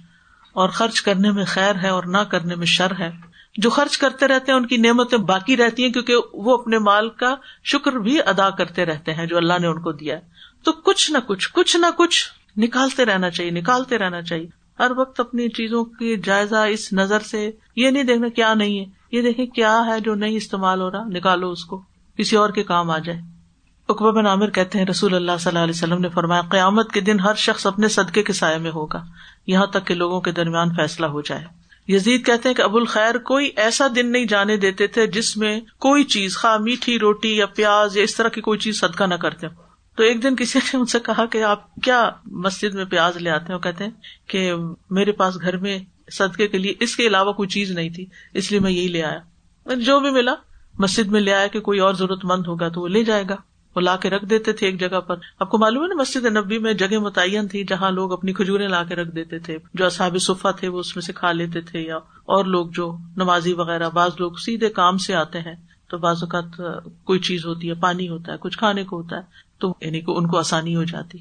اور 0.53 0.69
خرچ 0.69 1.03
کرنے 1.03 1.31
میں 1.31 1.45
خیر 1.45 1.75
ہے 1.83 1.89
اور 1.89 2.05
نہ 2.05 2.19
کرنے 2.19 2.55
میں 2.55 2.67
شر 2.67 2.93
ہے۔ 2.99 3.36
جو 3.57 3.71
خرچ 3.71 3.99
کرتے 3.99 4.29
رہتے 4.29 4.53
ہیں، 4.53 4.59
ان 4.59 4.67
کی 4.67 4.77
نعمتیں 4.77 5.19
باقی 5.19 5.57
رہتی 5.57 5.85
ہیں، 5.85 5.93
کیونکہ 5.93 6.15
وہ 6.33 6.59
اپنے 6.59 6.79
مال 6.79 7.09
کا 7.11 7.35
شکر 7.65 7.93
بھی 7.93 8.21
ادا 8.21 8.51
کرتے 8.51 8.85
رہتے 8.85 9.15
ہیں، 9.15 9.27
جو 9.27 9.37
اللہ 9.37 9.55
نے 9.61 9.67
ان 9.67 9.83
کو 9.83 9.93
دیا 9.93 10.17
ہے۔ 10.17 10.21
تو 10.65 10.73
کچھ 10.73 11.11
نہ 11.11 11.19
کچھ 11.27 11.53
کچھ 11.53 11.77
نہ 11.77 11.87
کچھ 11.97 12.25
نکالتے 12.57 13.05
رہنا 13.05 13.31
چاہیے، 13.31 13.51
نکالتے 13.51 13.99
رہنا 13.99 14.23
چاہیے۔ 14.23 14.47
ہر 14.79 14.91
وقت 14.97 15.21
اپنی 15.21 15.49
چیزوں 15.49 15.85
کی 15.85 16.17
جائزہ 16.17 16.57
اس 16.57 16.93
نظر 16.93 17.21
سے، 17.21 17.51
یہ 17.77 17.91
نہیں 17.91 18.03
دیکھنا 18.03 18.29
کیا 18.29 18.55
نہیں 18.55 18.81
ہے، 18.81 18.85
یہ 19.13 19.23
دیکھیں 19.23 19.47
کیا 19.47 19.83
ہے 19.87 20.01
جو 20.01 20.15
نہیں 20.15 20.37
استعمال 20.37 20.81
ہو 20.81 20.91
رہا، 20.91 21.05
نکالو 21.05 21.51
اس 21.51 21.65
کو، 21.65 21.83
کسی 22.19 22.37
اور 22.37 22.51
کے 22.51 22.63
کام 22.63 22.91
آ 22.91 22.99
جائے۔ 22.99 23.19
اکبر 23.89 24.13
بن 24.13 24.27
عامر 24.27 24.51
کہتے 24.51 24.79
ہیں، 24.79 24.87
رسول 24.87 25.15
اللہ 25.15 25.33
صلی 25.41 25.51
اللہ 25.51 25.59
علیہ 25.59 25.75
وسلم 25.77 26.01
نے 26.01 26.09
فرمایا، 26.09 26.43
قیامت 26.51 26.93
کے 26.93 27.01
دن 27.01 27.21
ہر 27.21 27.35
شخص 27.35 27.67
اپنے 27.67 27.89
صدقے 27.89 28.23
کے 28.23 28.33
سائے 28.33 28.59
میں 28.59 28.71
ہوگا، 28.71 29.05
یہاں 29.47 29.67
تک 29.67 29.87
کہ 29.87 29.95
لوگوں 29.95 30.21
کے 30.21 30.33
درمیان 30.33 30.75
فیصلہ 30.75 31.07
ہو 31.07 31.21
جائے۔ 31.21 31.45
یزید 31.89 32.27
کہتے 32.27 32.49
ہیں 32.49 32.57
کہ 32.57 32.63
ابو 32.63 32.77
الخیر 32.77 33.19
کوئی 33.19 33.51
ایسا 33.57 33.87
دن 33.97 34.13
نہیں 34.13 34.25
جانے 34.25 34.57
دیتے 34.57 34.87
تھے 34.87 35.07
جس 35.07 35.37
میں 35.37 35.61
کوئی 35.61 36.05
چیز، 36.05 36.37
خواہ 36.37 36.57
میٹھی 36.57 36.99
روٹی 36.99 37.37
یا 37.37 37.47
پیاز 37.47 37.97
یا 37.97 38.03
اس 38.03 38.17
طرح 38.17 38.29
کی 38.29 38.41
کوئی 38.41 38.59
چیز 38.59 38.81
صدقہ 38.81 39.05
نہ 39.05 39.15
کرتے۔ 39.15 39.47
تو 39.97 40.03
ایک 40.03 40.23
دن 40.23 40.37
کسی 40.37 40.59
نے 40.65 40.77
ان 40.77 40.87
سے 40.87 40.99
کہا 41.01 41.27
کہ 41.27 41.43
آپ 41.43 41.75
کیا 41.75 42.11
مسجد 42.27 42.75
میں 42.75 42.85
پیاز 42.85 43.17
لے 43.17 43.31
آتے 43.31 43.53
ہیں؟ 43.53 43.61
کہتے 43.61 43.85
ہیں 43.85 43.91
کہ 44.27 44.53
میرے 44.91 45.13
پاس 45.13 45.41
گھر 45.41 45.57
میں 45.57 45.79
صدقے 46.13 46.49
کے 46.49 46.59
لیے 46.59 46.75
اس 46.81 46.97
کے 46.97 47.07
علاوہ 47.07 47.33
کوئی 47.33 47.49
چیز 47.49 47.71
نہیں 47.71 47.91
تھی، 47.91 48.07
اس 48.35 48.51
لیے 48.51 48.61
میں 48.61 48.71
یہی 48.71 48.89
لے 48.89 49.03
آیا۔ 49.03 49.19
جو 49.75 50.01
بھی 50.01 50.11
ملا، 50.11 50.35
مسجد 50.79 51.07
میں 51.07 51.21
لے 51.21 51.33
آیا 51.33 51.47
کہ 51.47 51.61
کوئی 51.61 51.79
اور 51.79 51.95
ضرورت 51.95 52.25
مند 52.25 52.47
ہوگا 52.47 52.69
تو 52.69 52.81
وہ 52.81 52.89
لے 52.89 53.05
جائے 53.05 53.25
گا۔ 53.29 53.37
وہ 53.77 53.81
لا 53.81 53.97
کے 53.97 54.11
رکھ 54.11 54.25
دیتے 54.25 54.53
تھے 54.53 54.67
ایک 54.67 54.81
جگہ 54.81 55.01
پر۔ 55.01 55.17
آپ 55.41 55.51
کو 55.51 55.59
معلوم 55.59 55.83
ہے 55.83 55.89
نا 55.89 55.95
مسجد 55.95 56.25
نبی 56.25 56.59
میں 56.59 56.73
جگہ 56.73 56.99
متعین 56.99 57.49
تھی 57.49 57.65
جہاں 57.65 57.91
لوگ 57.91 58.13
اپنی 58.13 58.33
کھجورے 58.33 58.69
لا 58.69 58.85
کے 58.85 58.95
رکھ 58.95 59.11
دیتے 59.11 59.39
تھے۔ 59.39 59.59
جو 59.75 59.87
اصحاب 59.87 60.17
صفا 60.21 60.51
تھے 60.51 60.69
وہ 60.69 60.79
اس 60.79 60.97
میں 60.97 61.03
سے 61.03 61.13
کھا 61.13 61.33
لیتے 61.33 61.61
تھے 61.61 61.81
یا 61.81 61.97
اور 61.97 62.45
لوگ 62.45 62.67
جو 62.73 62.97
نمازی 63.17 63.53
وغیرہ، 63.53 63.89
بعض 63.89 64.11
لوگ 64.19 64.33
سیدھے 64.33 64.69
کام 64.69 64.99
سے 64.99 65.15
آتے 65.15 65.41
ہیں 65.41 65.55
تو 65.91 65.99
بعض 65.99 66.23
اوقات 66.23 66.61
کوئی 67.05 67.19
چیز 67.19 67.47
ہوتی 67.47 67.69
ہے، 67.69 67.75
پانی 67.75 68.09
ہوتا 68.09 68.33
ہے، 68.33 68.39
کچھ 68.41 68.59
کھانے 68.59 68.85
کو 68.85 68.97
ہوتا 68.97 69.17
ہے 69.17 69.23
تو 69.59 69.75
یعنی 69.81 70.01
کہ 70.01 70.11
ان 70.11 70.27
کو 70.27 70.39
آسانی 70.39 70.77
ہو 70.77 70.85
جاتی۔ 70.85 71.19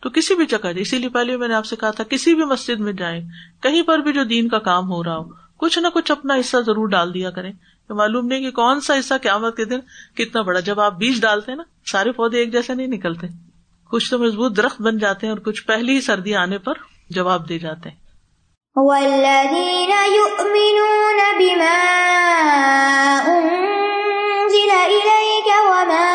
تو 0.00 0.10
کسی 0.10 0.34
بھی 0.34 0.46
جگہ، 0.46 0.68
اسی 0.76 0.98
لیے 0.98 1.08
پہلے 1.08 1.36
میں 1.36 1.48
نے 1.48 1.54
آپ 1.54 1.66
سے 1.66 1.76
کہا 1.76 1.90
تھا، 1.90 2.04
کسی 2.04 2.34
بھی 2.34 2.44
مسجد 2.44 2.80
میں 2.80 2.92
جائیں، 2.92 3.28
کہیں 3.62 3.82
پر 3.82 3.98
بھی 3.98 4.12
جو 4.12 4.24
دین 4.24 4.48
کا 4.48 4.58
کام 4.58 4.90
ہو 4.90 5.04
رہا 5.04 5.16
ہو، 5.16 5.24
کچھ 5.56 5.78
نہ 5.78 5.88
کچھ 5.94 6.12
اپنا 6.12 6.34
حصہ 6.40 6.56
ضرور 6.66 6.88
ڈال 6.88 7.14
دیا 7.14 7.30
کریں۔ 7.30 7.52
معلوم 7.90 8.26
نہیں 8.26 8.40
کہ 8.40 8.50
کون 8.50 8.80
سا 8.80 8.98
حصہ 8.98 9.14
قیامت 9.22 9.56
کے 9.56 9.64
دن 9.64 9.78
کتنا 10.16 10.42
بڑا 10.42 10.60
جب 10.60 10.80
آپ 10.80 10.92
بیج 10.92 11.20
ڈالتے 11.20 11.52
ہیں 11.52 11.56
نا، 11.56 11.62
سارے 11.92 12.12
پودے 12.12 12.38
ایک 12.38 12.52
جیسے 12.52 12.74
نہیں 12.74 12.86
نکلتے۔ 12.86 13.26
کچھ 13.90 14.10
تو 14.10 14.18
مضبوط 14.18 14.56
درخت 14.56 14.82
بن 14.82 14.98
جاتے 14.98 15.26
ہیں 15.26 15.34
اور 15.34 15.40
کچھ 15.40 15.66
پہلی 15.66 15.92
ہی 15.92 16.00
سردی 16.00 16.34
آنے 16.34 16.58
پر 16.58 16.74
جواب 17.10 17.48
دے 17.48 17.58
جاتے 17.58 17.90
ہیں۔ 17.90 17.96
والذين 18.76 19.90
يؤمنون 20.16 21.20
بما 21.38 21.84
أنزل 23.26 24.70
إليك 24.70 25.48
وما 25.64 26.10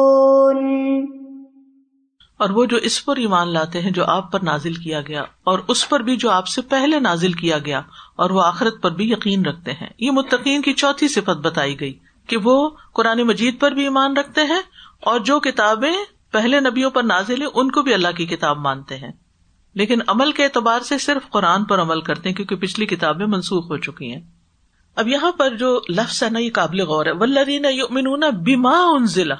اور 2.42 2.50
وہ 2.50 2.66
جو 2.66 2.78
اس 2.78 3.06
پر 3.06 3.16
ایمان 3.16 3.48
لاتے 3.48 3.82
ہیں 3.82 3.92
جو 3.92 4.06
آپ 4.06 4.32
پر 4.32 4.40
نازل 4.40 4.74
کیا 4.74 5.02
گیا 5.02 5.22
اور 5.44 5.60
اس 5.68 5.90
پر 5.90 6.00
بھی 6.00 6.16
جو 6.16 6.32
آپ 6.32 6.48
سے 6.48 6.62
پہلے 6.62 7.00
نازل 7.00 7.34
کیا 7.34 7.58
گیا 7.58 7.82
اور 8.16 8.30
وہ 8.30 8.44
آخرت 8.44 8.82
پر 8.82 8.92
بھی 8.92 9.12
یقین 9.12 9.46
رکھتے 9.46 9.72
ہیں۔ 9.72 9.90
یہ 10.00 10.12
متقین 10.12 10.62
کی 10.62 10.74
چوتھی 10.74 11.08
صفت 11.08 11.40
بتائی 11.42 11.80
گئی 11.80 12.00
کہ 12.28 12.38
وہ 12.38 12.70
قرآن 12.94 13.22
مجید 13.22 13.60
پر 13.60 13.72
بھی 13.72 13.84
ایمان 13.84 14.18
رکھتے 14.18 14.42
ہیں 14.42 14.62
اور 15.02 15.20
جو 15.20 15.40
کتابیں 15.40 15.94
پہلے 16.32 16.60
نبیوں 16.60 16.90
پر 16.90 17.04
نازل 17.04 17.42
ہیں، 17.42 17.50
ان 17.54 17.72
کو 17.72 17.82
بھی 17.82 17.94
اللہ 17.94 18.12
کی 18.18 18.26
کتاب 18.26 18.58
مانتے 18.58 18.98
ہیں۔ 18.98 19.12
لیکن 19.74 20.00
عمل 20.08 20.32
کے 20.32 20.44
اعتبار 20.44 20.80
سے 20.80 20.98
صرف 20.98 21.30
قرآن 21.30 21.64
پر 21.64 21.82
عمل 21.82 22.02
کرتے 22.02 22.30
ہیں 22.30 22.36
کیونکہ 22.36 22.56
پچھلی 22.56 22.86
کتابیں 22.86 23.26
منسوخ 23.26 23.72
ہو 23.72 23.78
چکی 23.78 24.14
ہیں۔ 24.14 24.22
اب 24.96 25.08
یہاں 25.08 25.32
پر 25.32 25.56
جو 25.56 25.80
لفظ 25.90 26.24
ہے 26.24 26.30
نا، 26.30 26.40
یہ 26.40 26.50
قابل 26.54 26.82
غور 26.82 27.06
ہے۔ 27.06 27.12
ولرین 27.12 27.66
یؤمنون 27.66 28.24
بما 28.46 28.84
انزل 28.84 29.32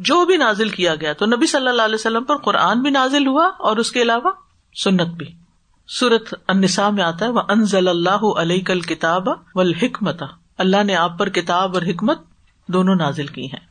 جو 0.00 0.24
بھی 0.24 0.36
نازل 0.36 0.68
کیا 0.68 0.94
گیا 0.94 1.12
تو 1.12 1.26
نبی 1.26 1.46
صلی 1.46 1.68
اللہ 1.68 1.82
علیہ 1.82 1.94
وسلم 1.94 2.24
پر 2.24 2.36
قرآن 2.36 2.82
بھی 2.82 2.90
نازل 2.90 3.26
ہوا 3.26 3.50
اور 3.58 3.76
اس 3.76 3.92
کے 3.92 4.02
علاوہ 4.02 4.30
سنت 4.84 5.08
بھی۔ 5.08 5.26
سورت 5.88 6.34
النساء 6.48 6.88
میں 6.88 7.04
آتا 7.04 7.24
ہے 7.24 7.30
وہ 7.30 7.40
انزل 7.48 7.88
اللہ 7.88 8.24
علیہ 8.38 8.64
کل 8.64 8.80
کتاب 8.80 9.28
و 9.28 9.60
الحکمت 9.60 10.22
اللہ 10.58 10.84
نے 10.84 10.94
آپ 10.94 11.18
پر 11.18 11.28
کتاب 11.28 11.74
اور 11.74 11.82
حکمت 11.82 12.18
دونوں 12.66 12.94
نازل 12.94 13.26
کی 13.26 13.46
ہیں۔ 13.46 13.66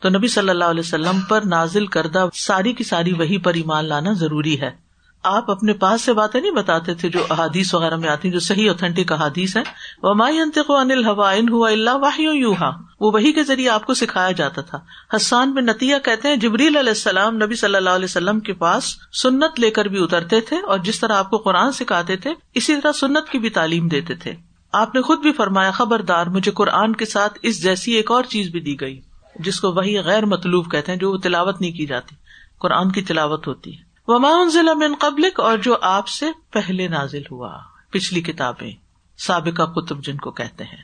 تو 0.00 0.08
نبی 0.08 0.28
صلی 0.28 0.50
اللہ 0.50 0.64
علیہ 0.64 0.80
وسلم 0.80 1.20
پر 1.20 1.40
نازل 1.40 1.86
کردہ 1.86 2.26
ساری 2.34 2.72
کی 2.72 2.84
ساری 2.84 3.12
وہی 3.12 3.38
پر 3.38 3.54
ایمان 3.54 3.84
لانا 3.84 4.12
ضروری 4.12 4.60
ہے۔ 4.60 4.81
آپ 5.22 5.50
اپنے 5.50 5.72
پاس 5.72 6.02
سے 6.02 6.12
باتیں 6.12 6.40
نہیں 6.40 6.50
بتاتے 6.50 6.94
تھے 6.94 7.08
جو 7.08 7.18
احادیث 7.30 7.74
وغیرہ 7.74 7.96
میں 7.96 8.08
آتی 8.08 8.30
جو 8.30 8.40
صحیح 8.40 8.70
اوتھینٹک 8.70 9.12
احادیث 9.12 9.56
ہے 9.56 9.62
وہ 10.02 10.76
انل 10.76 11.06
ہوا 11.06 11.30
ان 11.30 11.48
ہوا 11.48 11.70
اللہ 11.70 11.90
واہی 11.90 12.22
یو 12.22 12.52
ہا 12.52 12.70
وہ 13.00 13.10
وہی 13.12 13.32
کے 13.32 13.42
ذریعے 13.42 13.68
آپ 13.68 13.86
کو 13.86 13.94
سکھایا 13.94 14.30
جاتا 14.30 14.62
تھا۔ 14.62 14.78
حسان 15.16 15.52
بن 15.52 15.66
نتیہ 15.66 15.94
کہتے 16.04 16.28
ہیں، 16.28 16.36
جبریل 16.36 16.76
علیہ 16.76 16.88
السلام 16.88 17.36
نبی 17.36 17.54
صلی 17.54 17.76
اللہ 17.76 17.90
علیہ 17.90 18.04
وسلم 18.04 18.40
کے 18.40 18.52
پاس 18.52 18.96
سنت 19.22 19.60
لے 19.60 19.70
کر 19.70 19.84
بھی 19.84 20.02
اترتے 20.02 20.40
تھے 20.40 20.56
اور 20.56 20.78
جس 20.78 21.00
طرح 21.00 21.12
آپ 21.12 21.30
کو 21.30 21.36
قرآن 21.36 21.72
سکھاتے 21.72 22.16
تھے، 22.16 22.30
اسی 22.54 22.76
طرح 22.76 22.92
سنت 22.92 23.28
کی 23.28 23.38
بھی 23.38 23.50
تعلیم 23.50 23.88
دیتے 23.88 24.14
تھے۔ 24.14 24.34
آپ 24.72 24.94
نے 24.94 25.02
خود 25.02 25.18
بھی 25.18 25.32
فرمایا، 25.32 25.70
خبردار، 25.70 26.26
مجھے 26.26 26.52
قرآن 26.52 26.96
کے 26.96 27.04
ساتھ 27.04 27.38
اس 27.42 27.62
جیسی 27.62 27.92
ایک 27.92 28.10
اور 28.10 28.24
چیز 28.24 28.48
بھی 28.48 28.60
دی 28.60 28.80
گئی، 28.80 29.00
جس 29.36 29.60
کو 29.60 29.72
وہی 29.72 29.98
غیر 29.98 30.24
مطلوب 30.24 30.70
کہتے 30.70 30.92
ہیں، 30.92 30.98
جو 30.98 31.12
وہ 31.12 31.16
تلاوت 31.16 31.60
نہیں 31.60 31.72
کی 31.72 31.86
جاتی۔ 31.86 32.14
قرآن 32.58 32.92
کی 32.92 33.02
تلاوت 33.02 33.46
ہوتی 33.46 33.78
ہے۔ 33.78 33.91
وما 34.08 34.30
ضلع 34.48 34.72
من 34.72 34.94
قبلک 34.98 35.40
اور 35.40 35.58
جو 35.58 35.76
آپ 35.80 36.08
سے 36.08 36.26
پہلے 36.50 36.88
نازل 36.88 37.22
ہوا، 37.30 37.58
پچھلی 37.90 38.20
کتابیں، 38.20 38.72
سابقہ 39.18 39.62
کتب 39.62 40.04
جن 40.04 40.16
کو 40.16 40.30
کہتے 40.30 40.64
ہیں۔ 40.64 40.82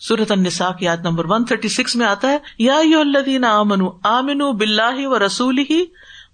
سورت 0.00 0.32
النساء 0.32 0.70
کی 0.70 0.84
یاد 0.84 0.96
نمبر 1.04 1.24
ون 1.28 1.44
تھرٹی 1.44 1.68
سکس 1.68 1.96
میں 1.96 2.06
آتا 2.06 2.28
ہے، 2.28 2.38
یا 2.58 2.76
الذین 3.00 3.44
آمنو 3.44 3.90
آمنو 4.02 4.52
بلّہ 4.52 5.06
و 5.06 5.18
رسول 5.26 5.58
ہی 5.58 5.84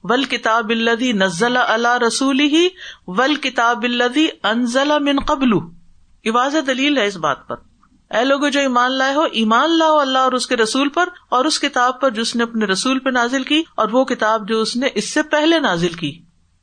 ول 0.04 0.24
کتاب 0.24 0.70
الدی 0.70 1.12
نزل 1.12 1.56
اللہ 1.56 1.98
رسول 2.06 2.40
ہی 2.40 2.68
ول 3.06 3.36
کتاب 3.36 3.82
الدی 3.82 4.26
انزل 4.42 4.92
من 5.00 5.20
قبل 5.24 5.52
یہ 6.24 6.30
واضح 6.30 6.58
دلیل 6.66 6.98
ہے 6.98 7.06
اس 7.06 7.16
بات 7.16 7.48
پر۔ 7.48 7.56
اے 8.14 8.24
لوگ 8.24 8.48
جو 8.48 8.60
ایمان 8.60 8.92
لائے 8.92 9.14
ہو، 9.14 9.22
ایمان 9.32 9.78
لاؤ 9.78 9.98
اللہ 9.98 10.18
اور 10.18 10.32
اس 10.32 10.46
کے 10.46 10.56
رسول 10.56 10.88
پر 10.88 11.08
اور 11.28 11.44
اس 11.44 11.60
کتاب 11.60 12.00
پر 12.00 12.10
جس 12.10 12.36
نے 12.36 12.42
اپنے 12.42 12.66
رسول 12.66 12.98
پہ 12.98 13.10
نازل 13.10 13.42
کی 13.42 13.62
اور 13.74 13.88
وہ 13.92 14.04
کتاب 14.04 14.48
جو 14.48 14.60
اس 14.60 14.76
نے 14.76 14.88
اس 14.94 15.12
سے 15.14 15.22
پہلے 15.22 15.58
نازل 15.58 15.92
کی۔ 15.92 16.18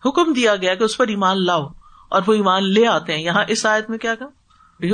حکم 0.06 0.34
دیا 0.34 0.56
گیا 0.56 0.76
کہ 0.76 0.84
اس 0.84 0.98
پر 0.98 1.08
ایمان 1.08 1.46
لاؤ 1.46 1.68
اور 2.10 2.22
وہ 2.28 2.34
ایمان 2.34 2.64
لے 2.64 2.88
آتے 2.88 3.14
ہیں۔ 3.14 3.24
یہاں 3.24 3.44
اس 3.48 3.66
آیت 3.66 3.90
میں 3.90 3.98
کیا 3.98 4.16
کہا؟ 4.16 4.28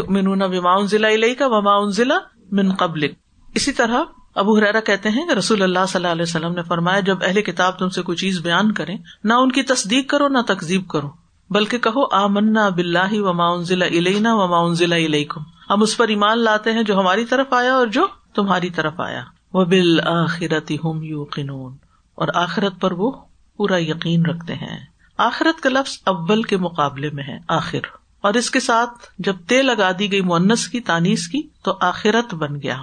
منون 0.09 0.87
ضلع 0.87 1.33
کا 1.39 1.47
وما 1.47 1.89
ضلع 1.89 2.17
من 2.51 2.73
قبل 2.73 3.07
اسی 3.55 3.71
طرح 3.71 4.03
ابو 4.35 4.57
حرارا 4.57 4.79
کہتے 4.79 5.09
ہیں 5.09 5.27
کہ 5.27 5.33
رسول 5.33 5.61
اللہ 5.61 5.85
صلی 5.87 5.99
اللہ 5.99 6.11
علیہ 6.11 6.21
وسلم 6.21 6.53
نے 6.53 6.63
فرمایا، 6.63 6.99
جب 6.99 7.17
اہل 7.21 7.41
کتاب 7.41 7.79
تم 7.79 7.89
سے 7.89 8.01
کوئی 8.01 8.17
چیز 8.17 8.39
بیان 8.39 8.71
کرے 8.71 8.95
نہ 9.23 9.33
ان 9.33 9.51
کی 9.51 9.63
تصدیق 9.63 10.09
کرو، 10.09 10.27
نہ 10.27 10.37
تقزیب 10.47 10.87
کرو، 10.87 11.07
بلکہ 11.49 11.77
کہو 11.77 12.15
آ 12.15 12.27
منا 12.27 12.69
بلّہ 12.69 13.13
وما 13.13 13.55
ضلع 13.55 13.85
علینا 13.85 14.33
وما 14.33 14.73
ضلع 14.73 14.95
علیہ 14.95 15.25
ہم 15.69 15.81
اس 15.81 15.97
پر 15.97 16.07
ایمان 16.07 16.39
لاتے 16.39 16.71
ہیں 16.71 16.83
جو 16.83 16.99
ہماری 16.99 17.25
طرف 17.25 17.53
آیا 17.53 17.73
اور 17.73 17.87
جو 17.87 18.07
تمہاری 18.35 18.69
طرف 18.69 18.93
آیا۔ 18.97 19.23
وہ 19.53 19.65
بالآخرت 19.65 20.71
ہم 20.71 21.03
یو 21.03 21.23
قنون 21.23 21.77
اور 22.15 22.27
آخرت 22.33 22.81
پر 22.81 22.91
وہ 22.91 23.11
پورا 23.57 23.81
یقین 23.81 24.25
رکھتے 24.25 24.55
ہیں۔ 24.55 24.85
آخرت 25.17 25.61
کا 25.61 25.69
لفظ 25.69 25.97
اول 26.05 26.43
کے 26.43 26.57
مقابلے 26.57 27.09
میں 27.09 27.23
ہے، 27.23 27.39
آخر۔ 27.47 27.79
اور 28.21 28.33
اس 28.33 28.51
کے 28.51 28.59
ساتھ 28.59 28.89
جب 29.19 29.35
تے 29.47 29.61
لگا 29.61 29.91
دی 29.99 30.11
گئی 30.11 30.21
مونس 30.21 30.67
کی 30.67 30.79
تانیس 30.79 31.27
کی، 31.27 31.47
تو 31.63 31.77
آخرت 31.81 32.33
بن 32.33 32.61
گیا۔ 32.61 32.77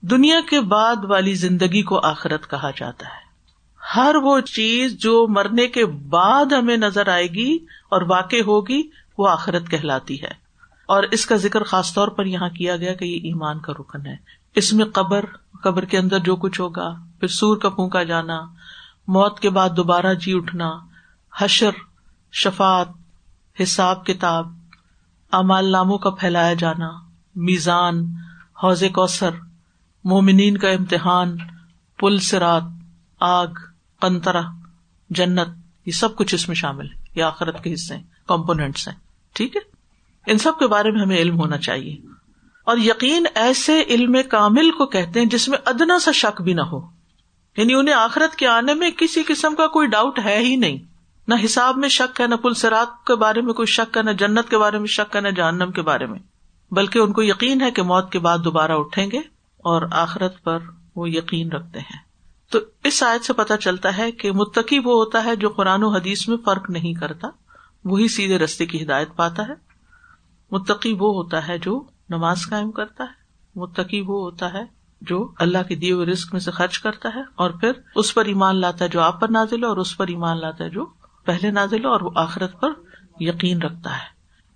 دنیا 0.00 0.40
کے 0.50 0.60
بعد 0.60 0.96
والی 1.08 1.34
زندگی 1.34 1.82
کو 1.82 2.00
آخرت 2.04 2.50
کہا 2.50 2.70
جاتا 2.76 3.06
ہے۔ 3.06 3.24
ہر 3.96 4.14
وہ 4.14 4.40
چیز 4.40 4.98
جو 4.98 5.26
مرنے 5.28 5.66
کے 5.66 5.86
بعد 5.86 6.52
ہمیں 6.52 6.76
نظر 6.76 7.08
آئے 7.08 7.26
گی 7.26 7.56
اور 7.90 8.02
واقع 8.02 8.42
ہوگی، 8.46 8.82
وہ 9.18 9.28
آخرت 9.28 9.68
کہلاتی 9.68 10.22
ہے۔ 10.22 10.43
اور 10.86 11.02
اس 11.02 11.26
کا 11.26 11.36
ذکر 11.36 11.62
خاص 11.62 11.94
طور 11.94 12.08
پر 12.08 12.26
یہاں 12.26 12.48
کیا 12.48 12.76
گیا 12.76 12.94
کہ 12.94 13.04
یہ 13.04 13.16
ایمان 13.16 13.60
کا 13.60 13.72
رکن 13.72 14.06
ہے۔ 14.06 14.16
اس 14.54 14.72
میں 14.72 14.84
قبر 14.84 15.24
قبر 15.62 15.84
کے 15.84 15.98
اندر 15.98 16.18
جو 16.18 16.36
کچھ 16.36 16.60
ہوگا، 16.60 16.94
پھر 17.20 17.28
سور 17.28 17.56
کا 17.56 17.68
پھونکا 17.68 18.02
جانا، 18.02 18.40
موت 19.08 19.40
کے 19.40 19.50
بعد 19.50 19.70
دوبارہ 19.76 20.14
جی 20.14 20.32
اٹھنا، 20.34 20.70
حشر 21.32 21.70
شفات 22.32 22.88
حساب 23.62 24.06
کتاب 24.06 24.46
امال 25.30 25.72
ناموں 25.72 25.98
کا 25.98 26.10
پھیلایا 26.10 26.54
جانا، 26.54 26.90
میزان، 27.34 28.04
حوض 28.62 28.82
کوثر، 28.94 29.30
مومنین 30.04 30.56
کا 30.56 30.70
امتحان، 30.70 31.36
پل، 31.98 32.18
سرات، 32.18 32.62
آگ 33.20 33.46
کنترا 34.00 34.42
جنت، 35.10 35.48
یہ 35.86 35.92
سب 35.92 36.16
کچھ 36.16 36.34
اس 36.34 36.48
میں 36.48 36.56
شامل 36.56 36.86
ہے، 36.86 37.04
یہ 37.14 37.22
آخرت 37.22 37.64
کے 37.64 37.74
حصے 37.74 37.96
کمپونیٹس 38.26 38.88
ہیں۔ 38.88 38.94
ٹھیک 39.32 39.56
ہے؟ 39.56 39.73
ان 40.26 40.38
سب 40.38 40.52
کے 40.58 40.66
بارے 40.66 40.90
میں 40.90 41.00
ہمیں 41.00 41.18
علم 41.18 41.40
ہونا 41.40 41.58
چاہیے۔ 41.58 41.96
اور 42.64 42.76
یقین 42.76 43.26
ایسے 43.34 43.82
علم 43.82 44.16
کامل 44.30 44.70
کو 44.70 44.86
کہتے 44.86 45.20
ہیں 45.20 45.26
جس 45.26 45.48
میں 45.48 45.58
ادنا 45.64 45.98
سا 45.98 46.10
شک 46.12 46.42
بھی 46.42 46.52
نہ 46.52 46.60
ہو۔ 46.60 46.80
یعنی 47.56 47.74
انہیں 47.74 47.94
آخرت 47.94 48.36
کے 48.36 48.46
آنے 48.46 48.74
میں 48.74 48.90
کسی 48.90 49.22
قسم 49.22 49.54
کا 49.54 49.66
کوئی 49.66 49.88
ڈاؤٹ 49.88 50.18
ہے 50.18 50.38
ہی 50.38 50.56
نہیں۔ 50.56 50.78
نہ 51.28 51.34
حساب 51.44 51.76
میں 51.76 51.88
شک 51.88 52.20
ہے، 52.20 52.26
نہ 52.26 52.34
پل 52.34 52.54
سرات 52.54 53.06
کے 53.06 53.14
بارے 53.14 53.40
میں 53.40 53.54
کوئی 53.54 53.66
شک 53.66 53.96
ہے، 53.96 54.02
نہ 54.02 54.10
جنت 54.10 54.50
کے 54.50 54.58
بارے 54.58 54.78
میں 54.78 54.86
شک 54.86 55.16
ہے، 55.16 55.20
نہ 55.20 55.28
جہنم 55.28 55.70
کے 55.70 55.82
بارے 55.82 56.06
میں۔ 56.06 56.18
بلکہ 56.70 56.98
ان 56.98 57.12
کو 57.12 57.22
یقین 57.22 57.60
ہے 57.60 57.70
کہ 57.70 57.82
موت 57.82 58.12
کے 58.12 58.18
بعد 58.18 58.38
دوبارہ 58.38 58.72
اٹھیں 58.72 59.06
گے 59.12 59.18
اور 59.56 59.82
آخرت 59.92 60.44
پر 60.44 60.58
وہ 60.96 61.10
یقین 61.10 61.52
رکھتے 61.52 61.78
ہیں۔ 61.78 61.98
تو 62.50 62.58
اس 62.84 62.92
شاید 62.92 63.22
سے 63.22 63.32
پتا 63.32 63.56
چلتا 63.56 63.96
ہے 63.96 64.12
کہ 64.12 64.32
متقی 64.32 64.78
وہ 64.78 64.92
ہوتا 64.92 65.24
ہے 65.24 65.36
جو 65.36 65.48
قرآن 65.48 65.82
و 65.82 65.88
حدیث 65.88 66.28
میں 66.28 66.36
فرق 66.44 66.70
نہیں 66.70 66.94
کرتا، 66.94 67.28
وہی 67.84 68.08
سیدھے 68.08 68.38
رستے 68.38 68.66
کی 68.66 68.82
ہدایت 68.82 69.08
پاتا 69.16 69.42
ہے۔ 69.48 69.63
متقی 70.52 70.92
وہ 70.92 71.12
ہوتا 71.14 71.46
ہے 71.48 71.58
جو 71.58 71.82
نماز 72.10 72.46
قائم 72.50 72.70
کرتا 72.70 73.04
ہے، 73.04 73.22
متقی 73.56 74.00
وہ 74.00 74.20
ہوتا 74.20 74.52
ہے 74.52 74.62
جو 75.02 75.18
اللہ 75.38 75.62
کے 75.68 75.74
دیے 75.74 75.92
ہوئے 75.92 76.06
رسک 76.06 76.32
میں 76.32 76.40
سے 76.40 76.50
خرچ 76.50 76.78
کرتا 76.78 77.08
ہے، 77.14 77.20
اور 77.34 77.50
پھر 77.50 77.72
اس 77.94 78.14
پر 78.14 78.24
ایمان 78.24 78.56
لاتا 78.56 78.84
ہے 78.84 78.90
جو 78.90 79.00
آپ 79.00 79.20
پر 79.20 79.28
نازل 79.28 79.64
ہو 79.64 79.68
اور 79.68 79.76
اس 79.76 79.96
پر 79.96 80.08
ایمان 80.08 80.40
لاتا 80.40 80.64
ہے 80.64 80.70
جو 80.70 80.86
پہلے 81.26 81.50
نازل 81.50 81.84
ہو 81.84 81.90
اور 81.90 82.00
وہ 82.00 82.10
آخرت 82.14 82.60
پر 82.60 82.70
یقین 83.20 83.62
رکھتا 83.62 83.94
ہے۔ 83.94 84.12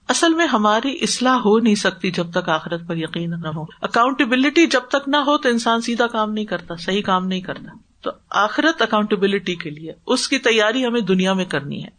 اصل 0.09 0.35
میں 0.35 0.47
ہماری 0.47 0.97
اصلاح 1.03 1.37
ہو 1.37 1.59
نہیں 1.59 1.75
سکتی 1.75 2.11
جب 2.11 2.31
تک 2.31 2.49
آخرت 2.49 2.87
پر 2.89 2.97
یقین 2.97 3.31
نہ 3.31 3.49
ہو۔ 3.49 3.63
اکاؤنٹیبلٹی 3.83 4.67
جب 4.67 4.89
تک 4.89 5.09
نہ 5.09 5.17
ہو 5.17 5.37
تو 5.39 5.49
انسان 5.49 5.81
سیدھا 5.81 6.07
کام 6.07 6.33
نہیں 6.33 6.45
کرتا، 6.45 6.77
صحیح 6.77 7.03
کام 7.03 7.27
نہیں 7.27 7.41
کرتا۔ 7.41 7.77
تو 8.03 8.11
آخرت 8.31 8.83
اکاؤنٹیبلٹی 8.83 9.55
کے 9.55 9.71
لیے 9.71 9.93
اس 10.07 10.29
کی 10.29 10.39
تیاری 10.39 10.87
ہمیں 10.87 11.01
دنیا 11.01 11.33
میں 11.33 11.45
کرنی 11.45 11.83
ہے۔ 11.85 11.91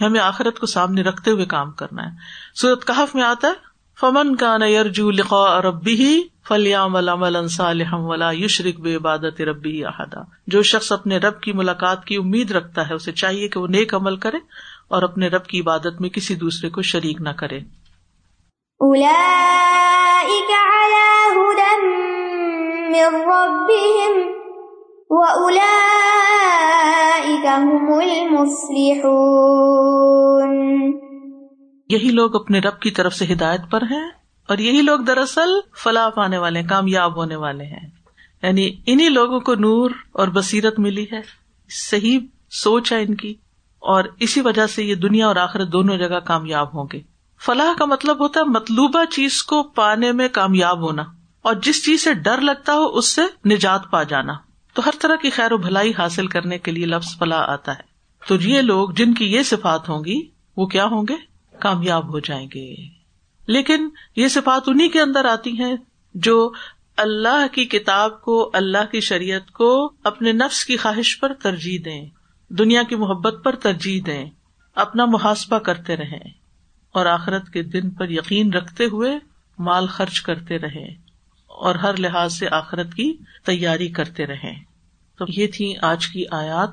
ہمیں 0.00 0.20
آخرت 0.20 0.58
کو 0.58 0.66
سامنے 0.66 1.02
رکھتے 1.02 1.30
ہوئے 1.30 1.44
کام 1.44 1.72
کرنا 1.72 2.02
ہے۔ 2.02 2.10
سورت 2.54 2.86
کہف 2.86 3.14
میں 3.14 3.22
آتا 3.22 3.48
ہے، 3.48 3.52
فمن 4.00 4.36
کا 4.36 4.56
نیرجو 4.56 5.10
لقا 5.10 5.62
ربی 5.62 6.22
فلیام 6.48 6.94
ولا 7.94 8.30
یشرق 8.32 8.80
بے 8.80 8.96
عبادت 8.96 9.40
ربی 9.40 9.84
احدا 9.84 10.20
جو 10.46 10.62
شخص 10.62 10.92
اپنے 10.92 11.16
رب 11.16 11.40
کی 11.40 11.52
ملاقات 11.52 12.04
کی 12.04 12.16
امید 12.16 12.50
رکھتا 12.50 12.88
ہے، 12.88 12.94
اسے 12.94 13.12
چاہیے 13.12 13.48
کہ 13.48 13.60
وہ 13.60 13.66
نیک 13.66 13.94
عمل 13.94 14.16
کرے 14.16 14.36
اور 14.88 15.02
اپنے 15.02 15.28
رب 15.28 15.44
کی 15.44 15.60
عبادت 15.60 16.00
میں 16.00 16.08
کسی 16.08 16.34
دوسرے 16.34 16.70
کو 16.70 16.82
شریک 16.82 17.20
نہ 17.20 17.28
کرے۔ 17.28 17.60
من 22.86 23.26
ربهم 25.10 25.85
هم 27.64 27.98
المفلحون 28.00 29.06
یہی 31.88 32.10
لوگ 32.10 32.36
اپنے 32.36 32.58
رب 32.58 32.80
کی 32.80 32.90
طرف 32.90 33.14
سے 33.14 33.24
ہدایت 33.32 33.60
پر 33.70 33.82
ہیں 33.82 34.10
اور 34.48 34.58
یہی 34.58 34.82
لوگ 34.82 34.98
دراصل 34.98 35.50
فلاح 35.82 36.08
پانے 36.08 36.38
والے 36.38 36.60
ہیں، 36.60 36.68
کامیاب 36.68 37.16
ہونے 37.16 37.36
والے 37.36 37.64
ہیں۔ 37.64 37.90
یعنی 38.42 38.76
انہیں 38.86 39.10
لوگوں 39.10 39.40
کو 39.40 39.54
نور 39.54 39.90
اور 40.12 40.28
بصیرت 40.28 40.78
ملی 40.78 41.06
ہے، 41.12 41.20
صحیح 41.90 42.20
سوچ 42.50 42.92
ہے 42.92 43.02
ان 43.02 43.14
کی۔ 43.14 43.34
اور 43.78 44.04
اسی 44.20 44.40
وجہ 44.40 44.66
سے 44.66 44.84
یہ 44.84 44.94
دنیا 44.94 45.26
اور 45.26 45.36
آخرت 45.36 45.72
دونوں 45.72 45.96
جگہ 45.96 46.20
کامیاب 46.20 46.76
ہوں 46.76 46.86
گے۔ 46.92 47.00
فلاح 47.46 47.78
کا 47.78 47.84
مطلب 47.84 48.20
ہوتا 48.20 48.40
ہے 48.40 48.44
مطلوبہ 48.44 49.04
چیز 49.04 49.42
کو 49.42 49.62
پانے 49.62 50.12
میں 50.12 50.28
کامیاب 50.32 50.80
ہونا۔ 50.82 51.02
اور 51.42 51.54
جس 51.54 51.84
چیز 51.84 52.04
سے 52.04 52.14
ڈر 52.14 52.40
لگتا 52.40 52.72
ہو، 52.72 52.86
اس 52.86 53.14
سے 53.14 53.22
نجات 53.46 53.80
پا 53.90 54.02
جانا۔ 54.02 54.45
تو 54.76 54.82
ہر 54.86 54.90
طرح 54.98 55.16
کی 55.22 55.30
خیر 55.30 55.52
و 55.52 55.56
بھلائی 55.56 55.92
حاصل 55.98 56.26
کرنے 56.26 56.58
کے 56.58 56.70
لیے 56.70 56.86
لفظ 56.86 57.18
فلاح 57.18 57.42
آتا 57.46 57.72
ہے۔ 57.72 57.82
تو 58.28 58.34
یہ 58.34 58.62
لوگ 58.62 58.90
جن 58.90 59.14
کی 59.14 59.24
یہ 59.24 59.42
صفات 59.42 59.88
ہوں 59.88 60.04
گی، 60.04 60.20
وہ 60.56 60.66
کیا 60.66 60.84
ہوں 60.84 61.04
گے؟ 61.08 61.14
کامیاب 61.58 62.12
ہو 62.12 62.18
جائیں 62.18 62.46
گے۔ 62.54 62.74
لیکن 63.46 63.88
یہ 64.16 64.28
صفات 64.28 64.62
انہیں 64.66 64.88
کے 64.88 65.00
اندر 65.00 65.24
آتی 65.24 65.50
ہیں 65.50 65.76
جو 66.14 66.52
اللہ 66.96 67.46
کی 67.52 67.64
کتاب 67.64 68.20
کو، 68.20 68.50
اللہ 68.52 68.92
کی 68.92 69.00
شریعت 69.00 69.50
کو 69.50 69.92
اپنے 70.04 70.32
نفس 70.32 70.64
کی 70.64 70.76
خواہش 70.76 71.20
پر 71.20 71.32
ترجیح 71.34 71.78
دیں، 71.84 72.06
دنیا 72.48 72.82
کی 72.82 72.96
محبت 72.96 73.34
پر 73.44 73.54
ترجیح 73.54 74.00
دیں، 74.06 74.30
اپنا 74.74 75.04
محاسبہ 75.04 75.58
کرتے 75.58 75.96
رہیں 75.96 76.30
اور 76.92 77.06
آخرت 77.06 77.50
کے 77.50 77.62
دن 77.62 77.90
پر 77.90 78.10
یقین 78.10 78.52
رکھتے 78.52 78.84
ہوئے 78.84 79.18
مال 79.58 79.86
خرچ 79.86 80.20
کرتے 80.20 80.58
رہے 80.58 81.05
اور 81.56 81.74
ہر 81.74 81.96
لحاظ 81.96 82.34
سے 82.34 82.46
آخرت 82.50 82.94
کی 82.94 83.16
تیاری 83.46 83.88
کرتے 83.88 84.26
رہے۔ 84.26 84.54
تو 85.18 85.24
یہ 85.28 85.46
تھی 85.46 85.74
آج 85.82 86.06
کی 86.06 86.24
آیات۔ 86.30 86.70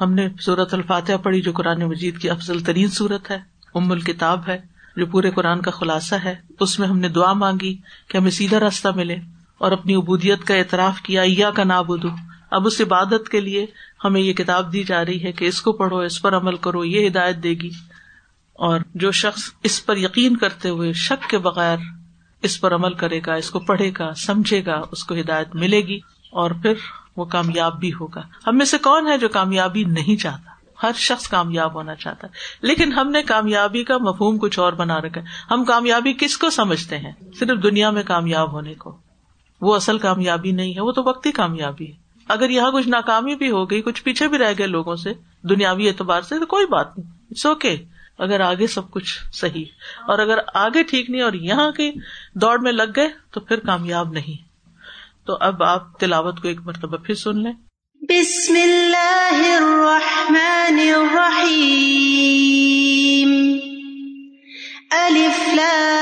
ہم 0.00 0.12
نے 0.12 0.28
سورت 0.40 0.74
الفاتحہ 0.74 1.16
پڑھی 1.16 1.40
جو 1.40 1.52
قرآن 1.52 1.82
مجید 1.82 2.18
کی 2.18 2.30
افضل 2.30 2.60
ترین 2.60 2.88
صورت 2.88 3.30
ہے، 3.30 3.38
ام 3.74 3.92
الکتاب 3.92 4.48
ہے، 4.48 4.58
جو 4.96 5.06
پورے 5.06 5.30
قرآن 5.30 5.60
کا 5.60 5.70
خلاصہ 5.70 6.14
ہے۔ 6.14 6.34
اس 6.60 6.78
میں 6.78 6.88
ہم 6.88 6.98
نے 6.98 7.08
دعا 7.08 7.32
مانگی 7.32 7.76
کہ 8.08 8.16
ہمیں 8.16 8.30
سیدھا 8.30 8.60
راستہ 8.60 8.88
ملے 8.96 9.16
اور 9.58 9.72
اپنی 9.72 9.94
عبودیت 9.94 10.44
کا 10.44 10.54
اعتراف 10.54 11.00
کیا، 11.00 11.22
یا 11.26 11.50
کا 11.50 11.64
نابودو۔ 11.64 12.08
اب 12.50 12.66
اس 12.66 12.80
عبادت 12.80 13.28
کے 13.28 13.40
لیے 13.40 13.66
ہمیں 14.04 14.20
یہ 14.20 14.32
کتاب 14.32 14.72
دی 14.72 14.82
جا 14.82 15.04
رہی 15.04 15.24
ہے 15.24 15.32
کہ 15.32 15.44
اس 15.44 15.62
کو 15.62 15.72
پڑھو، 15.72 15.98
اس 15.98 16.22
پر 16.22 16.36
عمل 16.36 16.56
کرو، 16.56 16.84
یہ 16.84 17.06
ہدایت 17.06 17.36
دے 17.36 17.50
گی۔ 17.50 17.70
اور 18.52 18.80
جو 18.94 19.10
شخص 19.10 19.42
اس 19.62 19.86
پر 19.86 19.96
یقین 19.96 20.36
کرتے 20.36 20.68
ہوئے 20.68 20.92
شک 20.92 21.30
کے 21.30 21.38
بغیر 21.38 21.76
اس 22.44 22.60
پر 22.60 22.74
عمل 22.74 22.94
کرے 22.94 23.20
گا، 23.26 23.34
اس 23.34 23.50
کو 23.50 23.60
پڑھے 23.60 23.90
گا، 23.98 24.14
سمجھے 24.14 24.64
گا، 24.66 24.82
اس 24.92 25.04
کو 25.04 25.14
ہدایت 25.14 25.54
ملے 25.54 25.80
گی 25.80 25.98
اور 26.30 26.50
پھر 26.50 26.74
وہ 27.16 27.24
کامیاب 27.24 27.80
بھی 27.80 27.92
ہوگا۔ 27.92 28.22
ہم 28.46 28.58
میں 28.58 28.66
سے 28.66 28.78
کون 28.78 29.06
ہے 29.06 29.18
جو 29.18 29.28
کامیابی 29.28 29.84
نہیں 29.84 30.20
چاہتا؟ 30.20 30.50
ہر 30.86 30.90
شخص 30.94 31.28
کامیاب 31.28 31.74
ہونا 31.74 31.94
چاہتا 31.94 32.26
ہے۔ 32.26 32.32
لیکن 32.66 32.92
ہم 32.92 33.10
نے 33.10 33.22
کامیابی 33.22 33.84
کا 33.84 33.98
مفہوم 33.98 34.38
کچھ 34.38 34.58
اور 34.58 34.72
بنا 34.72 35.00
رکھا 35.00 35.20
ہے۔ 35.20 35.26
ہم 35.50 35.64
کامیابی 35.64 36.12
کس 36.12 36.38
کو 36.38 36.50
سمجھتے 36.50 36.98
ہیں؟ 36.98 37.12
صرف 37.38 37.62
دنیا 37.62 37.90
میں 37.90 38.02
کامیاب 38.02 38.52
ہونے 38.52 38.74
کو۔ 38.74 38.98
وہ 39.60 39.74
اصل 39.74 39.98
کامیابی 39.98 40.52
نہیں 40.52 40.74
ہے، 40.74 40.80
وہ 40.80 40.92
تو 40.92 41.02
وقتی 41.04 41.32
کامیابی 41.32 41.86
ہے۔ 41.86 41.96
اگر 42.28 42.50
یہاں 42.50 42.70
کچھ 42.70 42.88
ناکامی 42.88 43.34
بھی 43.34 43.50
ہو 43.50 43.70
گئی، 43.70 43.82
کچھ 43.82 44.02
پیچھے 44.02 44.28
بھی 44.28 44.38
رہ 44.38 44.52
گئے 44.58 44.66
لوگوں 44.66 44.96
سے، 44.96 45.12
دنیاوی 45.42 45.88
اعتبار 45.88 46.22
سے 46.22 46.38
تو 46.38 46.46
کوئی 46.46 46.66
بات 46.66 46.98
نہیں۔ 46.98 47.10
اٹس 47.30 47.46
اوکے 47.46 47.76
اگر 48.18 48.40
آگے 48.40 48.66
سب 48.66 48.90
کچھ 48.90 49.20
صحیح۔ 49.32 49.64
اور 50.00 50.18
اگر 50.18 50.38
آگے 50.54 50.82
ٹھیک 50.82 51.10
نہیں 51.10 51.22
اور 51.22 51.32
یہاں 51.32 51.72
کی 51.72 51.92
دوڑ 52.34 52.58
میں 52.58 52.72
لگ 52.72 52.82
گئے 52.96 53.08
تو 53.30 53.40
پھر 53.40 53.60
کامیاب 53.60 54.12
نہیں۔ 54.12 54.48
تو 55.26 55.36
اب 55.40 55.62
آپ 55.62 56.00
تلاوت 56.00 56.40
کو 56.40 56.48
ایک 56.48 56.60
مرتبہ 56.64 56.96
پھر 56.96 57.14
سن 57.14 57.42
لیں۔ 57.42 57.52
بسم 58.02 58.54
اللہ 58.62 59.30
الرحمن 59.32 60.80
الرحیم۔ 60.94 63.58
الف 64.90 65.54
لام 65.54 65.93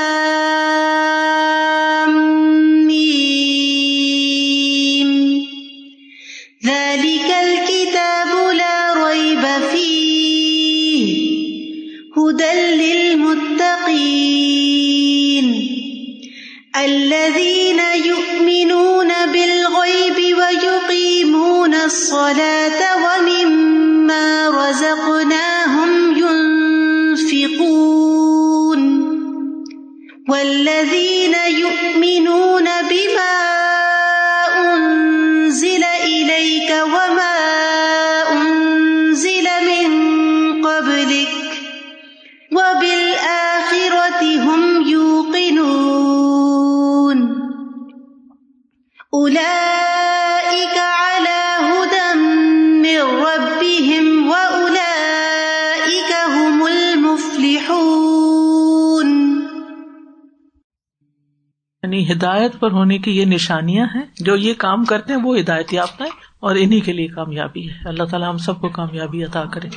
یعنی 62.03 62.13
ہدایت 62.13 62.59
پر 62.59 62.71
ہونے 62.71 62.97
کی 62.97 63.17
یہ 63.17 63.25
نشانیاں 63.25 63.85
ہیں، 63.95 64.03
جو 64.19 64.35
یہ 64.35 64.53
کام 64.57 64.85
کرتے 64.85 65.13
ہیں، 65.13 65.21
وہ 65.23 65.37
ہدایت 65.37 65.73
یافتہ 65.73 66.03
ہے 66.03 66.09
اور 66.39 66.55
انہیں 66.59 66.81
کے 66.81 66.93
لیے 66.93 67.07
کامیابی 67.07 67.69
ہے۔ 67.69 67.89
اللہ 67.89 68.03
تعالیٰ 68.03 68.29
ہم 68.29 68.37
سب 68.37 68.59
کو 68.59 68.69
کامیابی 68.69 69.23
عطا 69.23 69.43
کرے۔ 69.53 69.69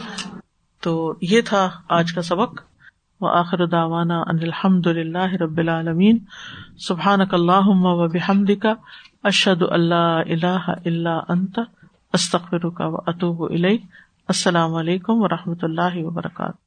تو 0.81 1.15
یہ 1.21 1.41
تھا 1.41 1.71
آج 1.89 2.13
کا 2.13 2.23
سبق۔ 2.23 2.61
و 3.21 3.27
آخر 3.27 3.67
داوانا 3.67 4.21
ان 4.21 4.39
الحمد 4.43 4.87
للہ 4.87 5.33
رب 5.41 5.59
العالمین۔ 5.59 6.19
سبحان 6.79 7.21
اللہ 7.21 7.67
و 7.67 8.09
بحمد 8.09 8.51
کا 8.63 8.75
اشد 9.25 9.63
اللہ 9.71 10.23
اللہ 10.31 10.75
اللہ 10.85 11.21
انت۔ 11.29 11.59
استخر 12.13 12.71
کا 12.71 12.87
و 12.87 12.97
اطوب 12.97 13.53
السلام 14.29 14.75
علیکم 14.75 15.13
و 15.17 15.29
رحمۃ 15.29 15.63
اللہ 15.63 15.95
وبرکاتہ۔ 15.95 16.66